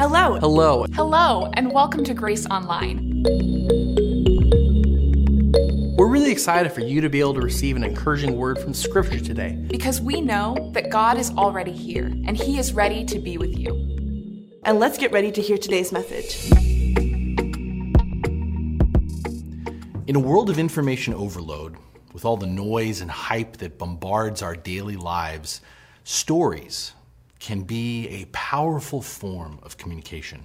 Hello. 0.00 0.38
Hello. 0.40 0.86
Hello, 0.94 1.50
and 1.52 1.70
welcome 1.70 2.02
to 2.04 2.14
Grace 2.14 2.46
Online. 2.46 3.22
We're 5.98 6.06
really 6.06 6.32
excited 6.32 6.72
for 6.72 6.80
you 6.80 7.02
to 7.02 7.10
be 7.10 7.20
able 7.20 7.34
to 7.34 7.42
receive 7.42 7.76
an 7.76 7.84
encouraging 7.84 8.38
word 8.38 8.58
from 8.58 8.72
Scripture 8.72 9.20
today. 9.20 9.62
Because 9.68 10.00
we 10.00 10.22
know 10.22 10.70
that 10.72 10.88
God 10.88 11.18
is 11.18 11.30
already 11.32 11.72
here 11.72 12.06
and 12.06 12.34
He 12.34 12.58
is 12.58 12.72
ready 12.72 13.04
to 13.04 13.18
be 13.18 13.36
with 13.36 13.58
you. 13.58 14.48
And 14.64 14.80
let's 14.80 14.96
get 14.96 15.12
ready 15.12 15.30
to 15.32 15.42
hear 15.42 15.58
today's 15.58 15.92
message. 15.92 16.50
In 20.06 20.16
a 20.16 20.18
world 20.18 20.48
of 20.48 20.58
information 20.58 21.12
overload, 21.12 21.76
with 22.14 22.24
all 22.24 22.38
the 22.38 22.46
noise 22.46 23.02
and 23.02 23.10
hype 23.10 23.58
that 23.58 23.76
bombards 23.76 24.40
our 24.40 24.56
daily 24.56 24.96
lives, 24.96 25.60
stories 26.04 26.94
can 27.40 27.62
be 27.62 28.06
a 28.08 28.26
powerful 28.26 29.02
form 29.02 29.58
of 29.62 29.76
communication. 29.76 30.44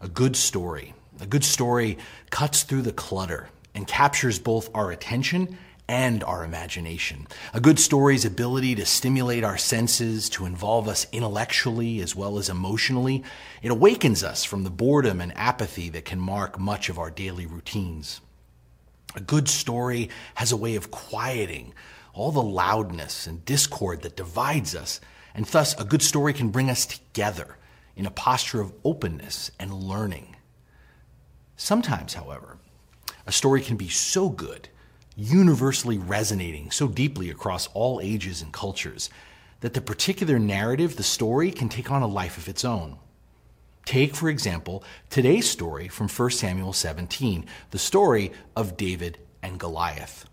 A 0.00 0.08
good 0.08 0.36
story, 0.36 0.94
a 1.20 1.26
good 1.26 1.44
story 1.44 1.98
cuts 2.30 2.62
through 2.62 2.82
the 2.82 2.92
clutter 2.92 3.50
and 3.74 3.86
captures 3.86 4.38
both 4.38 4.70
our 4.74 4.90
attention 4.90 5.58
and 5.88 6.22
our 6.22 6.44
imagination. 6.44 7.26
A 7.54 7.60
good 7.60 7.80
story's 7.80 8.24
ability 8.24 8.74
to 8.74 8.84
stimulate 8.84 9.42
our 9.42 9.56
senses, 9.56 10.28
to 10.30 10.44
involve 10.44 10.86
us 10.86 11.06
intellectually 11.12 12.00
as 12.00 12.14
well 12.14 12.38
as 12.38 12.50
emotionally, 12.50 13.24
it 13.62 13.70
awakens 13.70 14.22
us 14.22 14.44
from 14.44 14.64
the 14.64 14.70
boredom 14.70 15.20
and 15.20 15.36
apathy 15.36 15.88
that 15.88 16.04
can 16.04 16.20
mark 16.20 16.58
much 16.58 16.88
of 16.88 16.98
our 16.98 17.10
daily 17.10 17.46
routines. 17.46 18.20
A 19.16 19.20
good 19.20 19.48
story 19.48 20.10
has 20.34 20.52
a 20.52 20.56
way 20.56 20.76
of 20.76 20.90
quieting 20.90 21.72
all 22.12 22.32
the 22.32 22.42
loudness 22.42 23.26
and 23.26 23.44
discord 23.44 24.02
that 24.02 24.16
divides 24.16 24.74
us 24.74 25.00
and 25.34 25.44
thus, 25.46 25.78
a 25.80 25.84
good 25.84 26.02
story 26.02 26.32
can 26.32 26.50
bring 26.50 26.70
us 26.70 26.86
together 26.86 27.56
in 27.96 28.06
a 28.06 28.10
posture 28.10 28.60
of 28.60 28.72
openness 28.84 29.50
and 29.58 29.72
learning. 29.72 30.36
Sometimes, 31.56 32.14
however, 32.14 32.58
a 33.26 33.32
story 33.32 33.60
can 33.60 33.76
be 33.76 33.88
so 33.88 34.28
good, 34.28 34.68
universally 35.16 35.98
resonating 35.98 36.70
so 36.70 36.86
deeply 36.86 37.28
across 37.28 37.66
all 37.74 38.00
ages 38.00 38.40
and 38.40 38.52
cultures, 38.52 39.10
that 39.60 39.74
the 39.74 39.80
particular 39.80 40.38
narrative, 40.38 40.96
the 40.96 41.02
story, 41.02 41.50
can 41.50 41.68
take 41.68 41.90
on 41.90 42.02
a 42.02 42.06
life 42.06 42.38
of 42.38 42.48
its 42.48 42.64
own. 42.64 42.98
Take, 43.84 44.14
for 44.14 44.28
example, 44.28 44.84
today's 45.10 45.48
story 45.48 45.88
from 45.88 46.08
1 46.08 46.30
Samuel 46.30 46.72
17, 46.72 47.46
the 47.70 47.78
story 47.78 48.32
of 48.54 48.76
David 48.76 49.18
and 49.42 49.58
Goliath. 49.58 50.26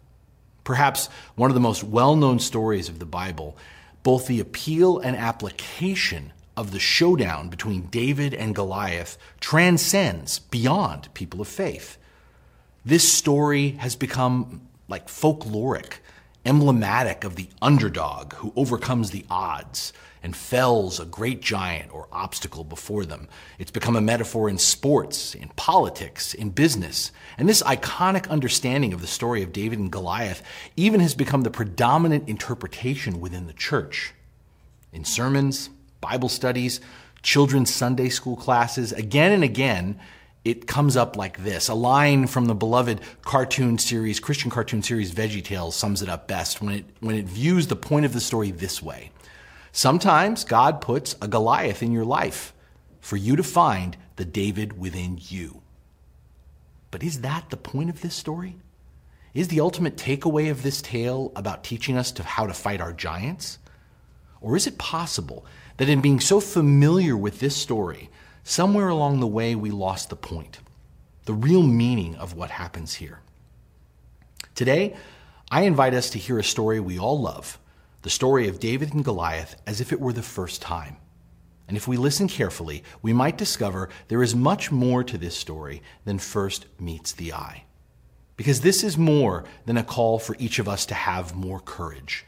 Perhaps 0.64 1.08
one 1.36 1.50
of 1.50 1.56
the 1.56 1.60
most 1.62 1.84
well 1.84 2.16
known 2.16 2.40
stories 2.40 2.90
of 2.90 3.00
the 3.00 3.06
Bible 3.06 3.58
both 4.06 4.28
the 4.28 4.40
appeal 4.40 5.00
and 5.00 5.18
application 5.18 6.32
of 6.56 6.70
the 6.70 6.80
showdown 6.80 7.50
between 7.50 7.88
David 7.88 8.36
and 8.36 8.54
Goliath 8.54 9.18
transcends 9.40 10.38
beyond 10.38 11.12
people 11.16 11.42
of 11.42 11.48
faith. 11.48 11.98
This 12.86 13.12
story 13.12 13.72
has 13.80 13.96
become 13.96 14.62
like 14.88 15.08
folkloric, 15.08 15.96
emblematic 16.46 17.24
of 17.24 17.36
the 17.36 17.50
underdog 17.64 18.34
who 18.34 18.54
overcomes 18.56 19.10
the 19.10 19.26
odds 19.28 19.92
and 20.26 20.36
fells 20.36 21.00
a 21.00 21.06
great 21.06 21.40
giant 21.40 21.94
or 21.94 22.08
obstacle 22.12 22.64
before 22.64 23.06
them. 23.06 23.28
It's 23.60 23.70
become 23.70 23.96
a 23.96 24.02
metaphor 24.02 24.50
in 24.50 24.58
sports, 24.58 25.36
in 25.36 25.50
politics, 25.50 26.34
in 26.34 26.50
business. 26.50 27.12
And 27.38 27.48
this 27.48 27.62
iconic 27.62 28.28
understanding 28.30 28.92
of 28.92 29.02
the 29.02 29.08
story 29.08 29.44
of 29.44 29.54
David 29.54 29.78
and 29.78 29.92
Goliath 29.92 30.42
even 30.76 31.00
has 31.00 31.14
become 31.14 31.44
the 31.44 31.52
predominant 31.52 32.28
interpretation 32.28 33.22
within 33.22 33.46
the 33.46 33.54
church. 33.54 34.16
In 34.92 35.06
sermons, 35.06 35.70
Bible 36.02 36.30
studies, 36.30 36.82
children's 37.22 37.72
Sunday 37.72 38.10
school 38.10 38.36
classes, 38.36 38.94
again 38.94 39.32
and 39.32 39.44
again, 39.44 40.00
it 40.44 40.66
comes 40.66 40.98
up 40.98 41.16
like 41.16 41.44
this. 41.44 41.70
A 41.70 41.76
line 41.76 42.26
from 42.26 42.46
the 42.46 42.56
beloved 42.56 43.00
cartoon 43.22 43.78
series, 43.78 44.20
Christian 44.20 44.50
cartoon 44.50 44.82
series 44.82 45.14
Veggie 45.14 45.44
Tales 45.44 45.76
sums 45.76 46.02
it 46.02 46.10
up 46.10 46.28
best 46.28 46.64
when 46.64 46.74
it, 46.74 46.86
when 47.00 47.16
it 47.16 47.26
views 47.26 47.68
the 47.68 47.76
point 47.76 48.08
of 48.08 48.14
the 48.14 48.20
story 48.20 48.50
this 48.50 48.82
way. 48.82 49.12
Sometimes 49.76 50.46
God 50.46 50.80
puts 50.80 51.18
a 51.22 51.28
Goliath 51.28 51.84
in 51.84 51.92
your 51.92 52.06
life 52.06 52.54
for 53.02 53.18
you 53.18 53.36
to 53.36 53.44
find 53.44 53.98
the 54.16 54.24
David 54.24 54.80
within 54.80 55.20
you. 55.22 55.64
But 56.92 57.04
is 57.04 57.20
that 57.20 57.50
the 57.50 57.58
point 57.58 57.90
of 57.90 58.00
this 58.00 58.16
story? 58.16 58.56
Is 59.34 59.50
the 59.50 59.60
ultimate 59.60 59.98
takeaway 59.98 60.50
of 60.50 60.64
this 60.64 60.82
tale 60.82 61.34
about 61.36 61.66
teaching 61.66 61.98
us 61.98 62.14
to 62.14 62.24
how 62.24 62.48
to 62.48 62.54
fight 62.54 62.80
our 62.80 62.94
giants? 62.94 63.60
Or 64.40 64.56
is 64.56 64.66
it 64.66 64.78
possible 64.78 65.46
that 65.76 65.90
in 65.90 66.00
being 66.00 66.22
so 66.22 66.40
familiar 66.40 67.18
with 67.18 67.42
this 67.42 67.58
story, 67.58 68.10
somewhere 68.46 68.88
along 68.88 69.20
the 69.20 69.28
way 69.28 69.56
we 69.56 69.72
lost 69.72 70.10
the 70.10 70.16
point, 70.16 70.60
the 71.26 71.34
real 71.34 71.64
meaning 71.64 72.16
of 72.16 72.34
what 72.34 72.50
happens 72.50 72.94
here? 72.94 73.20
Today, 74.56 74.96
I 75.52 75.64
invite 75.64 75.94
us 75.94 76.12
to 76.12 76.18
hear 76.18 76.40
a 76.40 76.46
story 76.46 76.80
we 76.80 76.98
all 76.98 77.20
love 77.20 77.60
the 78.06 78.12
story 78.12 78.48
of 78.48 78.60
David 78.60 78.94
and 78.94 79.04
Goliath 79.04 79.60
as 79.66 79.82
if 79.82 79.92
it 79.92 80.00
were 80.00 80.14
the 80.14 80.22
first 80.22 80.62
time. 80.62 80.98
And 81.68 81.76
if 81.76 81.88
we 81.88 81.98
listen 81.98 82.28
carefully, 82.28 82.84
we 83.02 83.14
might 83.14 83.36
discover 83.36 83.90
there 84.10 84.22
is 84.22 84.36
much 84.36 84.72
more 84.72 85.04
to 85.04 85.18
this 85.18 85.36
story 85.36 85.82
than 86.04 86.20
first 86.20 86.68
meets 86.80 87.14
the 87.14 87.34
eye. 87.34 87.64
Because 88.38 88.62
this 88.62 88.84
is 88.84 88.96
more 88.96 89.44
than 89.66 89.76
a 89.76 89.84
call 89.84 90.20
for 90.20 90.36
each 90.38 90.60
of 90.60 90.70
us 90.70 90.86
to 90.86 90.94
have 90.94 91.34
more 91.34 91.60
courage. 91.60 92.28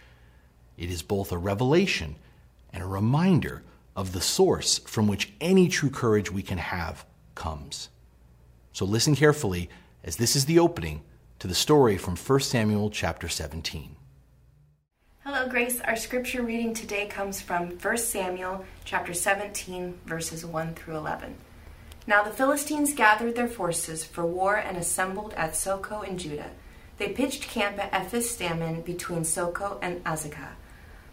It 0.77 0.89
is 0.89 1.03
both 1.03 1.31
a 1.31 1.37
revelation 1.37 2.15
and 2.73 2.81
a 2.81 2.87
reminder 2.87 3.61
of 3.95 4.13
the 4.13 4.21
source 4.21 4.79
from 4.79 5.07
which 5.07 5.31
any 5.39 5.67
true 5.67 5.91
courage 5.91 6.31
we 6.31 6.41
can 6.41 6.57
have 6.57 7.05
comes. 7.35 7.89
So 8.73 8.83
listen 8.83 9.15
carefully 9.15 9.69
as 10.03 10.15
this 10.15 10.35
is 10.35 10.45
the 10.45 10.57
opening 10.57 11.03
to 11.37 11.47
the 11.47 11.53
story 11.53 11.99
from 11.99 12.15
1 12.15 12.39
Samuel 12.39 12.89
chapter 12.89 13.29
17. 13.29 13.96
Hello, 15.29 15.45
Grace. 15.45 15.81
Our 15.81 15.97
scripture 15.97 16.41
reading 16.41 16.73
today 16.73 17.05
comes 17.05 17.41
from 17.41 17.71
1 17.71 17.97
Samuel 17.97 18.63
chapter 18.85 19.13
17, 19.13 19.99
verses 20.05 20.45
1 20.45 20.73
through 20.73 20.95
11. 20.95 21.35
Now 22.07 22.23
the 22.23 22.31
Philistines 22.31 22.93
gathered 22.93 23.35
their 23.35 23.49
forces 23.49 24.05
for 24.05 24.25
war 24.25 24.55
and 24.55 24.77
assembled 24.77 25.33
at 25.33 25.51
Socoh 25.51 26.07
in 26.07 26.17
Judah. 26.17 26.51
They 26.97 27.09
pitched 27.09 27.49
camp 27.49 27.77
at 27.77 27.93
Ephes 27.93 28.37
Dammim 28.37 28.79
between 28.83 29.25
Socoh 29.25 29.79
and 29.81 30.01
Azekah. 30.05 30.51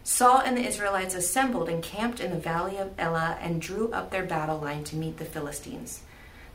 Saul 0.05 0.43
and 0.43 0.57
the 0.57 0.65
Israelites 0.65 1.17
assembled 1.17 1.69
and 1.69 1.83
camped 1.83 2.21
in 2.21 2.31
the 2.31 2.39
valley 2.39 2.77
of 2.77 2.93
Elah 2.97 3.37
and 3.41 3.61
drew 3.61 3.91
up 3.91 4.13
their 4.13 4.25
battle 4.25 4.61
line 4.61 4.85
to 4.85 4.97
meet 4.97 5.17
the 5.17 5.25
Philistines. 5.25 6.03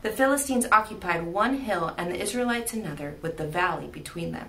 The 0.00 0.08
Philistines 0.08 0.64
occupied 0.72 1.26
one 1.26 1.58
hill 1.58 1.94
and 1.98 2.10
the 2.10 2.22
Israelites 2.22 2.72
another, 2.72 3.16
with 3.20 3.36
the 3.36 3.46
valley 3.46 3.88
between 3.88 4.32
them 4.32 4.48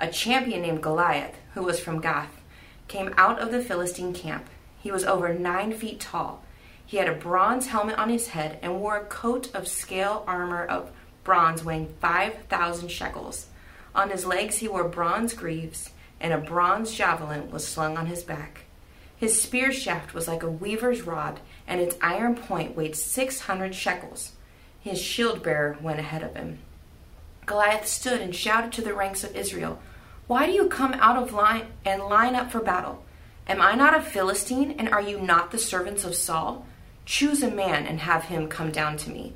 a 0.00 0.08
champion 0.08 0.62
named 0.62 0.82
Goliath, 0.82 1.36
who 1.54 1.62
was 1.62 1.80
from 1.80 2.00
Gath, 2.00 2.40
came 2.88 3.14
out 3.16 3.38
of 3.38 3.50
the 3.50 3.62
Philistine 3.62 4.12
camp. 4.12 4.46
He 4.80 4.90
was 4.90 5.04
over 5.04 5.32
nine 5.32 5.72
feet 5.72 6.00
tall. 6.00 6.42
He 6.84 6.96
had 6.96 7.08
a 7.08 7.14
bronze 7.14 7.68
helmet 7.68 7.98
on 7.98 8.08
his 8.08 8.28
head 8.28 8.58
and 8.62 8.80
wore 8.80 8.96
a 8.96 9.04
coat 9.04 9.54
of 9.54 9.68
scale 9.68 10.24
armor 10.26 10.64
of 10.64 10.90
bronze 11.22 11.64
weighing 11.64 11.94
5,000 12.00 12.88
shekels. 12.88 13.46
On 13.94 14.10
his 14.10 14.26
legs 14.26 14.58
he 14.58 14.68
wore 14.68 14.88
bronze 14.88 15.34
greaves, 15.34 15.90
and 16.20 16.32
a 16.32 16.38
bronze 16.38 16.92
javelin 16.92 17.50
was 17.50 17.66
slung 17.66 17.96
on 17.96 18.06
his 18.06 18.22
back. 18.22 18.64
His 19.16 19.40
spear 19.40 19.70
shaft 19.70 20.14
was 20.14 20.26
like 20.26 20.42
a 20.42 20.50
weaver's 20.50 21.02
rod, 21.02 21.40
and 21.66 21.80
its 21.80 21.96
iron 22.00 22.34
point 22.34 22.76
weighed 22.76 22.96
600 22.96 23.74
shekels. 23.74 24.32
His 24.80 25.00
shield 25.00 25.42
bearer 25.42 25.76
went 25.80 25.98
ahead 26.00 26.22
of 26.22 26.34
him. 26.34 26.58
Goliath 27.44 27.86
stood 27.86 28.20
and 28.20 28.34
shouted 28.34 28.72
to 28.72 28.82
the 28.82 28.94
ranks 28.94 29.22
of 29.22 29.36
Israel, 29.36 29.78
why 30.30 30.46
do 30.46 30.52
you 30.52 30.68
come 30.68 30.92
out 31.00 31.20
of 31.20 31.32
line 31.32 31.66
and 31.84 32.04
line 32.04 32.36
up 32.36 32.52
for 32.52 32.60
battle? 32.60 33.02
Am 33.48 33.60
I 33.60 33.74
not 33.74 33.96
a 33.96 34.00
Philistine, 34.00 34.76
and 34.78 34.88
are 34.88 35.02
you 35.02 35.20
not 35.20 35.50
the 35.50 35.58
servants 35.58 36.04
of 36.04 36.14
Saul? 36.14 36.64
Choose 37.04 37.42
a 37.42 37.50
man 37.50 37.84
and 37.84 37.98
have 37.98 38.26
him 38.26 38.46
come 38.46 38.70
down 38.70 38.96
to 38.98 39.10
me. 39.10 39.34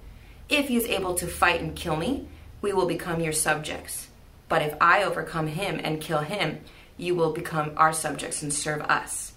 If 0.49 0.69
he 0.69 0.77
is 0.77 0.85
able 0.85 1.17
to 1.17 1.27
fight 1.27 1.61
and 1.61 1.75
kill 1.75 1.97
me, 1.97 2.29
we 2.63 2.73
will 2.73 2.87
become 2.87 3.21
your 3.21 3.33
subjects. 3.33 4.07
But 4.49 4.63
if 4.63 4.77
I 4.81 5.03
overcome 5.03 5.49
him 5.49 5.81
and 5.83 6.01
kill 6.01 6.21
him, 6.21 6.61
you 6.97 7.17
will 7.17 7.33
become 7.33 7.73
our 7.77 7.93
subjects 7.93 8.41
and 8.45 8.55
serve 8.55 8.83
us. 8.83 9.33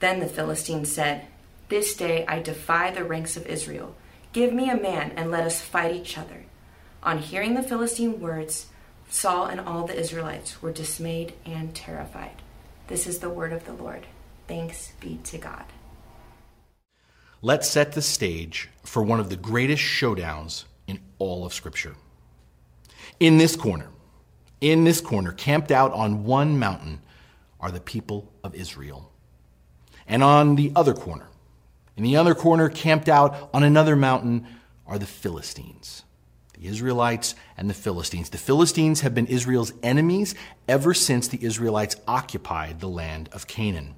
Then 0.00 0.18
the 0.18 0.26
Philistine 0.26 0.84
said, 0.84 1.28
This 1.68 1.94
day 1.94 2.26
I 2.26 2.42
defy 2.42 2.90
the 2.90 3.04
ranks 3.04 3.36
of 3.36 3.46
Israel. 3.46 3.94
Give 4.32 4.52
me 4.52 4.68
a 4.68 4.76
man 4.76 5.12
and 5.14 5.30
let 5.30 5.44
us 5.44 5.60
fight 5.60 5.94
each 5.94 6.18
other. 6.18 6.46
On 7.04 7.18
hearing 7.18 7.54
the 7.54 7.62
Philistine 7.62 8.18
words, 8.18 8.66
Saul 9.08 9.46
and 9.46 9.60
all 9.60 9.86
the 9.86 9.98
Israelites 9.98 10.60
were 10.62 10.72
dismayed 10.72 11.32
and 11.44 11.74
terrified. 11.74 12.42
This 12.88 13.06
is 13.06 13.18
the 13.18 13.30
word 13.30 13.52
of 13.52 13.64
the 13.64 13.72
Lord. 13.72 14.06
Thanks 14.46 14.92
be 15.00 15.18
to 15.24 15.38
God. 15.38 15.64
Let's 17.40 17.68
set 17.68 17.92
the 17.92 18.02
stage 18.02 18.68
for 18.82 19.02
one 19.02 19.20
of 19.20 19.30
the 19.30 19.36
greatest 19.36 19.82
showdowns 19.82 20.64
in 20.86 21.00
all 21.18 21.46
of 21.46 21.54
Scripture. 21.54 21.94
In 23.20 23.38
this 23.38 23.56
corner, 23.56 23.88
in 24.60 24.84
this 24.84 25.00
corner, 25.00 25.32
camped 25.32 25.70
out 25.70 25.92
on 25.92 26.24
one 26.24 26.58
mountain, 26.58 27.00
are 27.60 27.70
the 27.70 27.80
people 27.80 28.32
of 28.42 28.54
Israel. 28.54 29.12
And 30.06 30.22
on 30.22 30.56
the 30.56 30.72
other 30.74 30.94
corner, 30.94 31.28
In 31.98 32.04
the 32.04 32.16
other 32.16 32.34
corner, 32.36 32.68
camped 32.68 33.08
out 33.08 33.50
on 33.52 33.64
another 33.64 33.96
mountain, 33.96 34.46
are 34.86 35.00
the 35.00 35.06
Philistines. 35.06 36.04
The 36.58 36.66
Israelites 36.66 37.36
and 37.56 37.70
the 37.70 37.74
Philistines. 37.74 38.30
The 38.30 38.38
Philistines 38.38 39.02
have 39.02 39.14
been 39.14 39.26
Israel's 39.26 39.72
enemies 39.80 40.34
ever 40.66 40.92
since 40.92 41.28
the 41.28 41.44
Israelites 41.44 41.94
occupied 42.08 42.80
the 42.80 42.88
land 42.88 43.28
of 43.32 43.46
Canaan. 43.46 43.94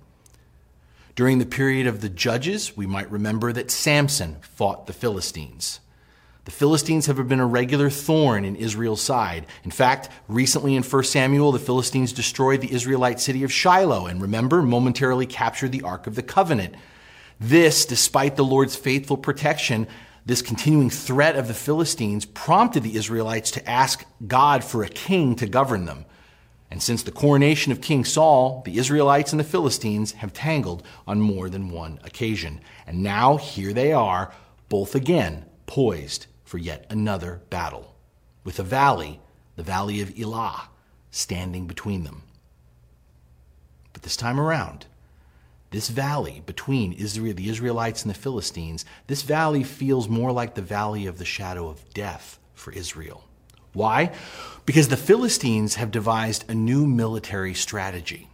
During 1.16 1.38
the 1.38 1.46
period 1.46 1.86
of 1.86 2.02
the 2.02 2.10
Judges, 2.10 2.76
we 2.76 2.86
might 2.86 3.10
remember 3.10 3.50
that 3.52 3.70
Samson 3.70 4.36
fought 4.42 4.86
the 4.86 4.92
Philistines. 4.92 5.80
The 6.44 6.50
Philistines 6.50 7.06
have 7.06 7.26
been 7.28 7.40
a 7.40 7.46
regular 7.46 7.88
thorn 7.88 8.44
in 8.44 8.56
Israel's 8.56 9.00
side. 9.00 9.46
In 9.64 9.70
fact, 9.70 10.10
recently 10.28 10.74
in 10.76 10.82
1 10.82 11.04
Samuel, 11.04 11.52
the 11.52 11.58
Philistines 11.58 12.12
destroyed 12.12 12.60
the 12.60 12.72
Israelite 12.72 13.20
city 13.20 13.42
of 13.42 13.52
Shiloh 13.52 14.06
and 14.06 14.20
remember, 14.20 14.60
momentarily 14.60 15.26
captured 15.26 15.72
the 15.72 15.82
Ark 15.82 16.06
of 16.06 16.14
the 16.14 16.22
Covenant. 16.22 16.74
This, 17.38 17.86
despite 17.86 18.36
the 18.36 18.44
Lord's 18.44 18.76
faithful 18.76 19.16
protection, 19.16 19.86
this 20.26 20.42
continuing 20.42 20.90
threat 20.90 21.36
of 21.36 21.48
the 21.48 21.54
Philistines 21.54 22.24
prompted 22.24 22.82
the 22.82 22.96
Israelites 22.96 23.50
to 23.52 23.68
ask 23.68 24.04
God 24.26 24.62
for 24.62 24.82
a 24.82 24.88
king 24.88 25.34
to 25.36 25.46
govern 25.46 25.86
them. 25.86 26.04
And 26.70 26.82
since 26.82 27.02
the 27.02 27.10
coronation 27.10 27.72
of 27.72 27.80
King 27.80 28.04
Saul, 28.04 28.62
the 28.64 28.78
Israelites 28.78 29.32
and 29.32 29.40
the 29.40 29.44
Philistines 29.44 30.12
have 30.12 30.32
tangled 30.32 30.84
on 31.06 31.20
more 31.20 31.48
than 31.48 31.70
one 31.70 31.98
occasion. 32.04 32.60
And 32.86 33.02
now 33.02 33.38
here 33.38 33.72
they 33.72 33.92
are, 33.92 34.32
both 34.68 34.94
again 34.94 35.46
poised 35.66 36.26
for 36.44 36.58
yet 36.58 36.86
another 36.90 37.42
battle, 37.50 37.94
with 38.44 38.58
a 38.58 38.64
valley, 38.64 39.20
the 39.56 39.62
valley 39.62 40.00
of 40.00 40.16
Elah, 40.18 40.68
standing 41.10 41.66
between 41.66 42.04
them. 42.04 42.22
But 43.92 44.02
this 44.02 44.16
time 44.16 44.38
around, 44.38 44.86
this 45.70 45.88
valley 45.88 46.42
between 46.46 46.92
Israel, 46.92 47.34
the 47.34 47.48
Israelites 47.48 48.02
and 48.02 48.10
the 48.10 48.18
Philistines, 48.18 48.84
this 49.06 49.22
valley 49.22 49.62
feels 49.62 50.08
more 50.08 50.32
like 50.32 50.54
the 50.54 50.62
valley 50.62 51.06
of 51.06 51.18
the 51.18 51.24
shadow 51.24 51.68
of 51.68 51.92
death 51.94 52.38
for 52.54 52.72
Israel. 52.72 53.24
Why? 53.72 54.12
Because 54.66 54.88
the 54.88 54.96
Philistines 54.96 55.76
have 55.76 55.90
devised 55.90 56.44
a 56.48 56.54
new 56.54 56.86
military 56.86 57.54
strategy. 57.54 58.28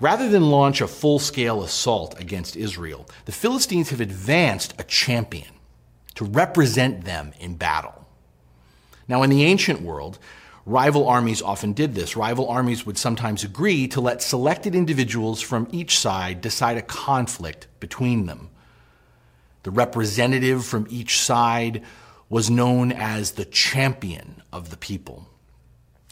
Rather 0.00 0.28
than 0.28 0.50
launch 0.50 0.80
a 0.80 0.88
full 0.88 1.18
scale 1.18 1.62
assault 1.62 2.18
against 2.18 2.56
Israel, 2.56 3.06
the 3.26 3.32
Philistines 3.32 3.90
have 3.90 4.00
advanced 4.00 4.74
a 4.78 4.84
champion 4.84 5.52
to 6.14 6.24
represent 6.24 7.04
them 7.04 7.32
in 7.38 7.56
battle. 7.56 8.06
Now, 9.06 9.22
in 9.22 9.30
the 9.30 9.44
ancient 9.44 9.82
world, 9.82 10.18
rival 10.66 11.08
armies 11.08 11.42
often 11.42 11.72
did 11.72 11.94
this. 11.94 12.16
Rival 12.16 12.48
armies 12.48 12.86
would 12.86 12.98
sometimes 12.98 13.44
agree 13.44 13.88
to 13.88 14.00
let 14.00 14.22
selected 14.22 14.74
individuals 14.74 15.40
from 15.40 15.68
each 15.70 15.98
side 15.98 16.40
decide 16.40 16.76
a 16.76 16.82
conflict 16.82 17.66
between 17.80 18.26
them. 18.26 18.50
The 19.64 19.70
representative 19.70 20.64
from 20.64 20.86
each 20.90 21.18
side 21.18 21.82
was 22.28 22.50
known 22.50 22.92
as 22.92 23.32
the 23.32 23.44
champion 23.44 24.42
of 24.52 24.70
the 24.70 24.76
people. 24.76 25.28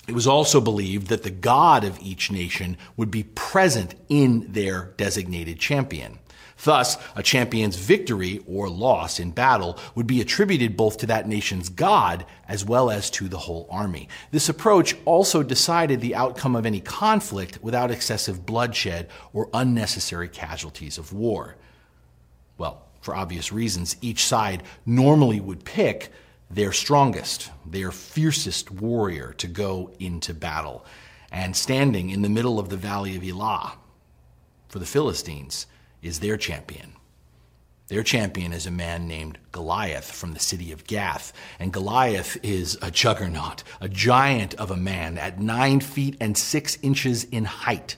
It 0.08 0.14
was 0.14 0.26
also 0.26 0.60
believed 0.60 1.08
that 1.08 1.22
the 1.22 1.30
god 1.30 1.84
of 1.84 1.98
each 2.00 2.30
nation 2.30 2.76
would 2.96 3.10
be 3.10 3.22
present 3.22 3.94
in 4.08 4.52
their 4.52 4.92
designated 4.96 5.58
champion. 5.58 6.18
Thus, 6.64 6.96
a 7.16 7.22
champion's 7.22 7.76
victory 7.76 8.40
or 8.46 8.68
loss 8.68 9.18
in 9.18 9.32
battle 9.32 9.78
would 9.94 10.06
be 10.06 10.20
attributed 10.20 10.76
both 10.76 10.98
to 10.98 11.06
that 11.06 11.26
nation's 11.26 11.68
god 11.68 12.24
as 12.46 12.64
well 12.64 12.90
as 12.90 13.10
to 13.10 13.28
the 13.28 13.38
whole 13.38 13.66
army. 13.70 14.08
This 14.30 14.48
approach 14.48 14.94
also 15.04 15.42
decided 15.42 16.00
the 16.00 16.14
outcome 16.14 16.54
of 16.54 16.64
any 16.64 16.80
conflict 16.80 17.58
without 17.62 17.90
excessive 17.90 18.46
bloodshed 18.46 19.08
or 19.32 19.48
unnecessary 19.52 20.28
casualties 20.28 20.98
of 20.98 21.12
war. 21.12 21.56
Well, 22.58 22.82
for 23.00 23.16
obvious 23.16 23.52
reasons, 23.52 23.96
each 24.00 24.24
side 24.24 24.62
normally 24.86 25.40
would 25.40 25.64
pick 25.64 26.12
their 26.48 26.72
strongest, 26.72 27.50
their 27.66 27.90
fiercest 27.90 28.70
warrior 28.70 29.32
to 29.38 29.48
go 29.48 29.90
into 29.98 30.32
battle. 30.32 30.84
And 31.32 31.56
standing 31.56 32.10
in 32.10 32.22
the 32.22 32.28
middle 32.28 32.60
of 32.60 32.68
the 32.68 32.76
valley 32.76 33.16
of 33.16 33.24
Elah 33.24 33.78
for 34.68 34.78
the 34.78 34.86
Philistines, 34.86 35.66
is 36.02 36.20
their 36.20 36.36
champion. 36.36 36.92
Their 37.88 38.02
champion 38.02 38.52
is 38.52 38.66
a 38.66 38.70
man 38.70 39.06
named 39.06 39.38
Goliath 39.50 40.10
from 40.10 40.32
the 40.32 40.40
city 40.40 40.72
of 40.72 40.86
Gath. 40.86 41.32
And 41.58 41.72
Goliath 41.72 42.38
is 42.42 42.78
a 42.80 42.90
juggernaut, 42.90 43.62
a 43.80 43.88
giant 43.88 44.54
of 44.54 44.70
a 44.70 44.76
man 44.76 45.18
at 45.18 45.40
nine 45.40 45.80
feet 45.80 46.16
and 46.20 46.36
six 46.36 46.78
inches 46.80 47.24
in 47.24 47.44
height. 47.44 47.96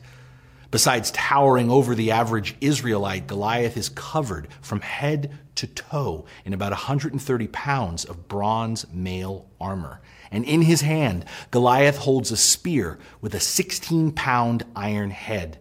Besides 0.73 1.13
towering 1.13 1.71
over 1.71 1.95
the 1.95 2.11
average 2.11 2.57
Israelite, 2.61 3.29
Goliath 3.29 3.77
is 3.77 3.89
covered 3.89 4.49
from 4.61 4.81
head 4.81 5.39
to 5.55 5.69
toe 5.69 6.25
in 6.45 6.53
about 6.53 6.73
130 6.73 7.47
pounds 7.47 8.05
of 8.05 8.27
bronze 8.27 8.85
mail 8.93 9.47
armor. 9.61 10.01
And 10.33 10.45
in 10.45 10.63
his 10.63 10.81
hand, 10.81 11.27
Goliath 11.53 11.99
holds 11.99 12.33
a 12.33 12.37
spear 12.37 12.99
with 13.21 13.35
a 13.35 13.41
16 13.41 14.11
pound 14.11 14.65
iron 14.75 15.11
head. 15.11 15.61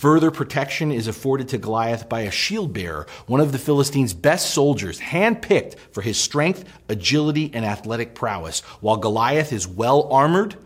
Further 0.00 0.30
protection 0.30 0.92
is 0.92 1.06
afforded 1.06 1.48
to 1.48 1.56
Goliath 1.56 2.06
by 2.06 2.20
a 2.20 2.30
shield 2.30 2.74
bearer, 2.74 3.06
one 3.26 3.40
of 3.40 3.52
the 3.52 3.58
Philistines' 3.58 4.12
best 4.12 4.50
soldiers, 4.50 5.00
handpicked 5.00 5.78
for 5.90 6.02
his 6.02 6.18
strength, 6.18 6.64
agility, 6.86 7.50
and 7.54 7.64
athletic 7.64 8.14
prowess. 8.14 8.60
While 8.82 8.98
Goliath 8.98 9.54
is 9.54 9.66
well 9.66 10.06
armored, 10.12 10.56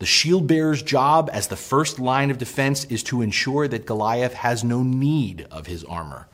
the 0.00 0.04
shield 0.04 0.46
bearer's 0.46 0.82
job 0.82 1.30
as 1.32 1.48
the 1.48 1.56
first 1.56 1.98
line 1.98 2.30
of 2.30 2.36
defense 2.36 2.84
is 2.84 3.02
to 3.04 3.22
ensure 3.22 3.68
that 3.68 3.86
Goliath 3.86 4.34
has 4.34 4.62
no 4.62 4.82
need 4.82 5.46
of 5.50 5.66
his 5.66 5.82
armor. 5.84 6.28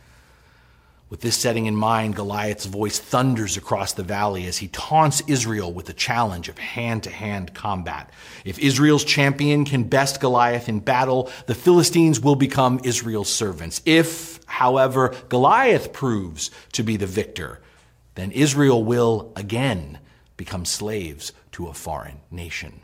With 1.10 1.20
this 1.20 1.36
setting 1.36 1.66
in 1.66 1.76
mind, 1.76 2.16
Goliath's 2.16 2.64
voice 2.64 2.98
thunders 2.98 3.56
across 3.56 3.92
the 3.92 4.02
valley 4.02 4.46
as 4.46 4.58
he 4.58 4.68
taunts 4.68 5.22
Israel 5.26 5.72
with 5.72 5.86
the 5.86 5.92
challenge 5.92 6.48
of 6.48 6.58
hand 6.58 7.02
to 7.04 7.10
hand 7.10 7.54
combat. 7.54 8.10
If 8.44 8.58
Israel's 8.58 9.04
champion 9.04 9.64
can 9.64 9.84
best 9.84 10.20
Goliath 10.20 10.68
in 10.68 10.80
battle, 10.80 11.30
the 11.46 11.54
Philistines 11.54 12.20
will 12.20 12.36
become 12.36 12.80
Israel's 12.84 13.32
servants. 13.32 13.82
If, 13.84 14.40
however, 14.46 15.14
Goliath 15.28 15.92
proves 15.92 16.50
to 16.72 16.82
be 16.82 16.96
the 16.96 17.06
victor, 17.06 17.60
then 18.14 18.32
Israel 18.32 18.82
will 18.82 19.32
again 19.36 19.98
become 20.36 20.64
slaves 20.64 21.32
to 21.52 21.68
a 21.68 21.74
foreign 21.74 22.20
nation. 22.30 22.80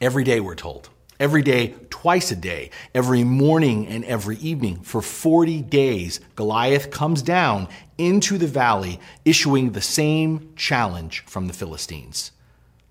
Every 0.00 0.24
day, 0.24 0.40
we're 0.40 0.54
told, 0.54 0.88
every 1.20 1.42
day, 1.42 1.74
twice 1.90 2.32
a 2.32 2.36
day, 2.36 2.70
every 2.94 3.22
morning 3.22 3.86
and 3.86 4.04
every 4.06 4.38
evening. 4.38 4.80
For 4.80 5.02
40 5.02 5.60
days, 5.62 6.18
Goliath 6.34 6.90
comes 6.90 7.20
down 7.20 7.68
into 7.98 8.38
the 8.38 8.46
valley, 8.46 8.98
issuing 9.24 9.70
the 9.70 9.82
same 9.82 10.52
challenge 10.56 11.20
from 11.26 11.46
the 11.46 11.52
Philistines. 11.52 12.32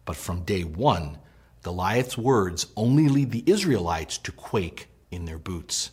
But 0.06 0.16
from 0.16 0.44
day 0.44 0.64
one, 0.64 1.18
Goliath's 1.64 2.18
words 2.18 2.68
only 2.78 3.10
lead 3.10 3.32
the 3.32 3.44
Israelites 3.46 4.18
to 4.20 4.32
quake 4.32 4.88
in 5.12 5.26
their 5.26 5.40
boots. 5.40 5.92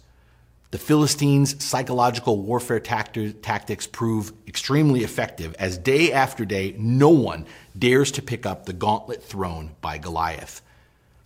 The 0.72 0.78
Philistines' 0.78 1.64
psychological 1.64 2.42
warfare 2.42 2.80
tactics 2.80 3.86
prove 3.86 4.32
extremely 4.46 5.04
effective 5.04 5.54
as 5.58 5.78
day 5.78 6.12
after 6.12 6.44
day, 6.44 6.74
no 6.76 7.08
one 7.08 7.46
dares 7.78 8.12
to 8.12 8.22
pick 8.22 8.44
up 8.44 8.66
the 8.66 8.74
gauntlet 8.74 9.22
thrown 9.22 9.74
by 9.80 9.96
Goliath. 9.96 10.60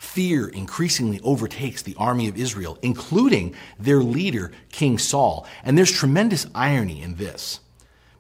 Fear 0.01 0.49
increasingly 0.49 1.21
overtakes 1.21 1.83
the 1.83 1.95
army 1.99 2.27
of 2.27 2.39
Israel, 2.39 2.79
including 2.81 3.55
their 3.79 3.99
leader, 3.99 4.51
King 4.73 4.97
Saul. 4.97 5.47
And 5.63 5.77
there's 5.77 5.93
tremendous 5.93 6.47
irony 6.55 7.03
in 7.03 7.17
this. 7.17 7.61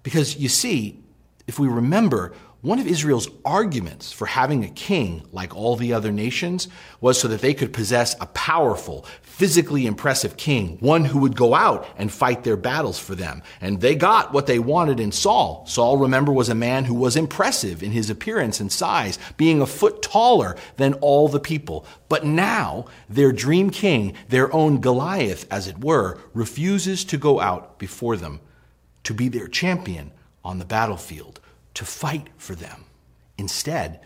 Because 0.02 0.36
you 0.36 0.50
see, 0.50 1.02
if 1.46 1.58
we 1.58 1.68
remember, 1.68 2.34
one 2.62 2.78
of 2.78 2.86
Israel's 2.86 3.28
arguments 3.42 4.12
for 4.12 4.26
having 4.26 4.64
a 4.64 4.68
king 4.68 5.26
like 5.32 5.56
all 5.56 5.76
the 5.76 5.94
other 5.94 6.12
nations 6.12 6.68
was 7.00 7.18
so 7.18 7.26
that 7.28 7.40
they 7.40 7.54
could 7.54 7.72
possess 7.72 8.14
a 8.20 8.26
powerful, 8.26 9.06
physically 9.22 9.86
impressive 9.86 10.36
king, 10.36 10.76
one 10.80 11.06
who 11.06 11.20
would 11.20 11.34
go 11.34 11.54
out 11.54 11.88
and 11.96 12.12
fight 12.12 12.44
their 12.44 12.58
battles 12.58 12.98
for 12.98 13.14
them. 13.14 13.42
And 13.62 13.80
they 13.80 13.94
got 13.94 14.34
what 14.34 14.46
they 14.46 14.58
wanted 14.58 15.00
in 15.00 15.10
Saul. 15.10 15.64
Saul, 15.66 15.96
remember, 15.96 16.32
was 16.32 16.50
a 16.50 16.54
man 16.54 16.84
who 16.84 16.92
was 16.92 17.16
impressive 17.16 17.82
in 17.82 17.92
his 17.92 18.10
appearance 18.10 18.60
and 18.60 18.70
size, 18.70 19.18
being 19.38 19.62
a 19.62 19.66
foot 19.66 20.02
taller 20.02 20.54
than 20.76 20.92
all 20.94 21.28
the 21.28 21.40
people. 21.40 21.86
But 22.10 22.26
now, 22.26 22.84
their 23.08 23.32
dream 23.32 23.70
king, 23.70 24.12
their 24.28 24.52
own 24.54 24.82
Goliath, 24.82 25.46
as 25.50 25.66
it 25.66 25.82
were, 25.82 26.18
refuses 26.34 27.06
to 27.06 27.16
go 27.16 27.40
out 27.40 27.78
before 27.78 28.18
them 28.18 28.40
to 29.04 29.14
be 29.14 29.28
their 29.28 29.48
champion 29.48 30.12
on 30.44 30.58
the 30.58 30.66
battlefield 30.66 31.40
to 31.74 31.84
fight 31.84 32.28
for 32.36 32.54
them. 32.54 32.84
Instead, 33.38 34.00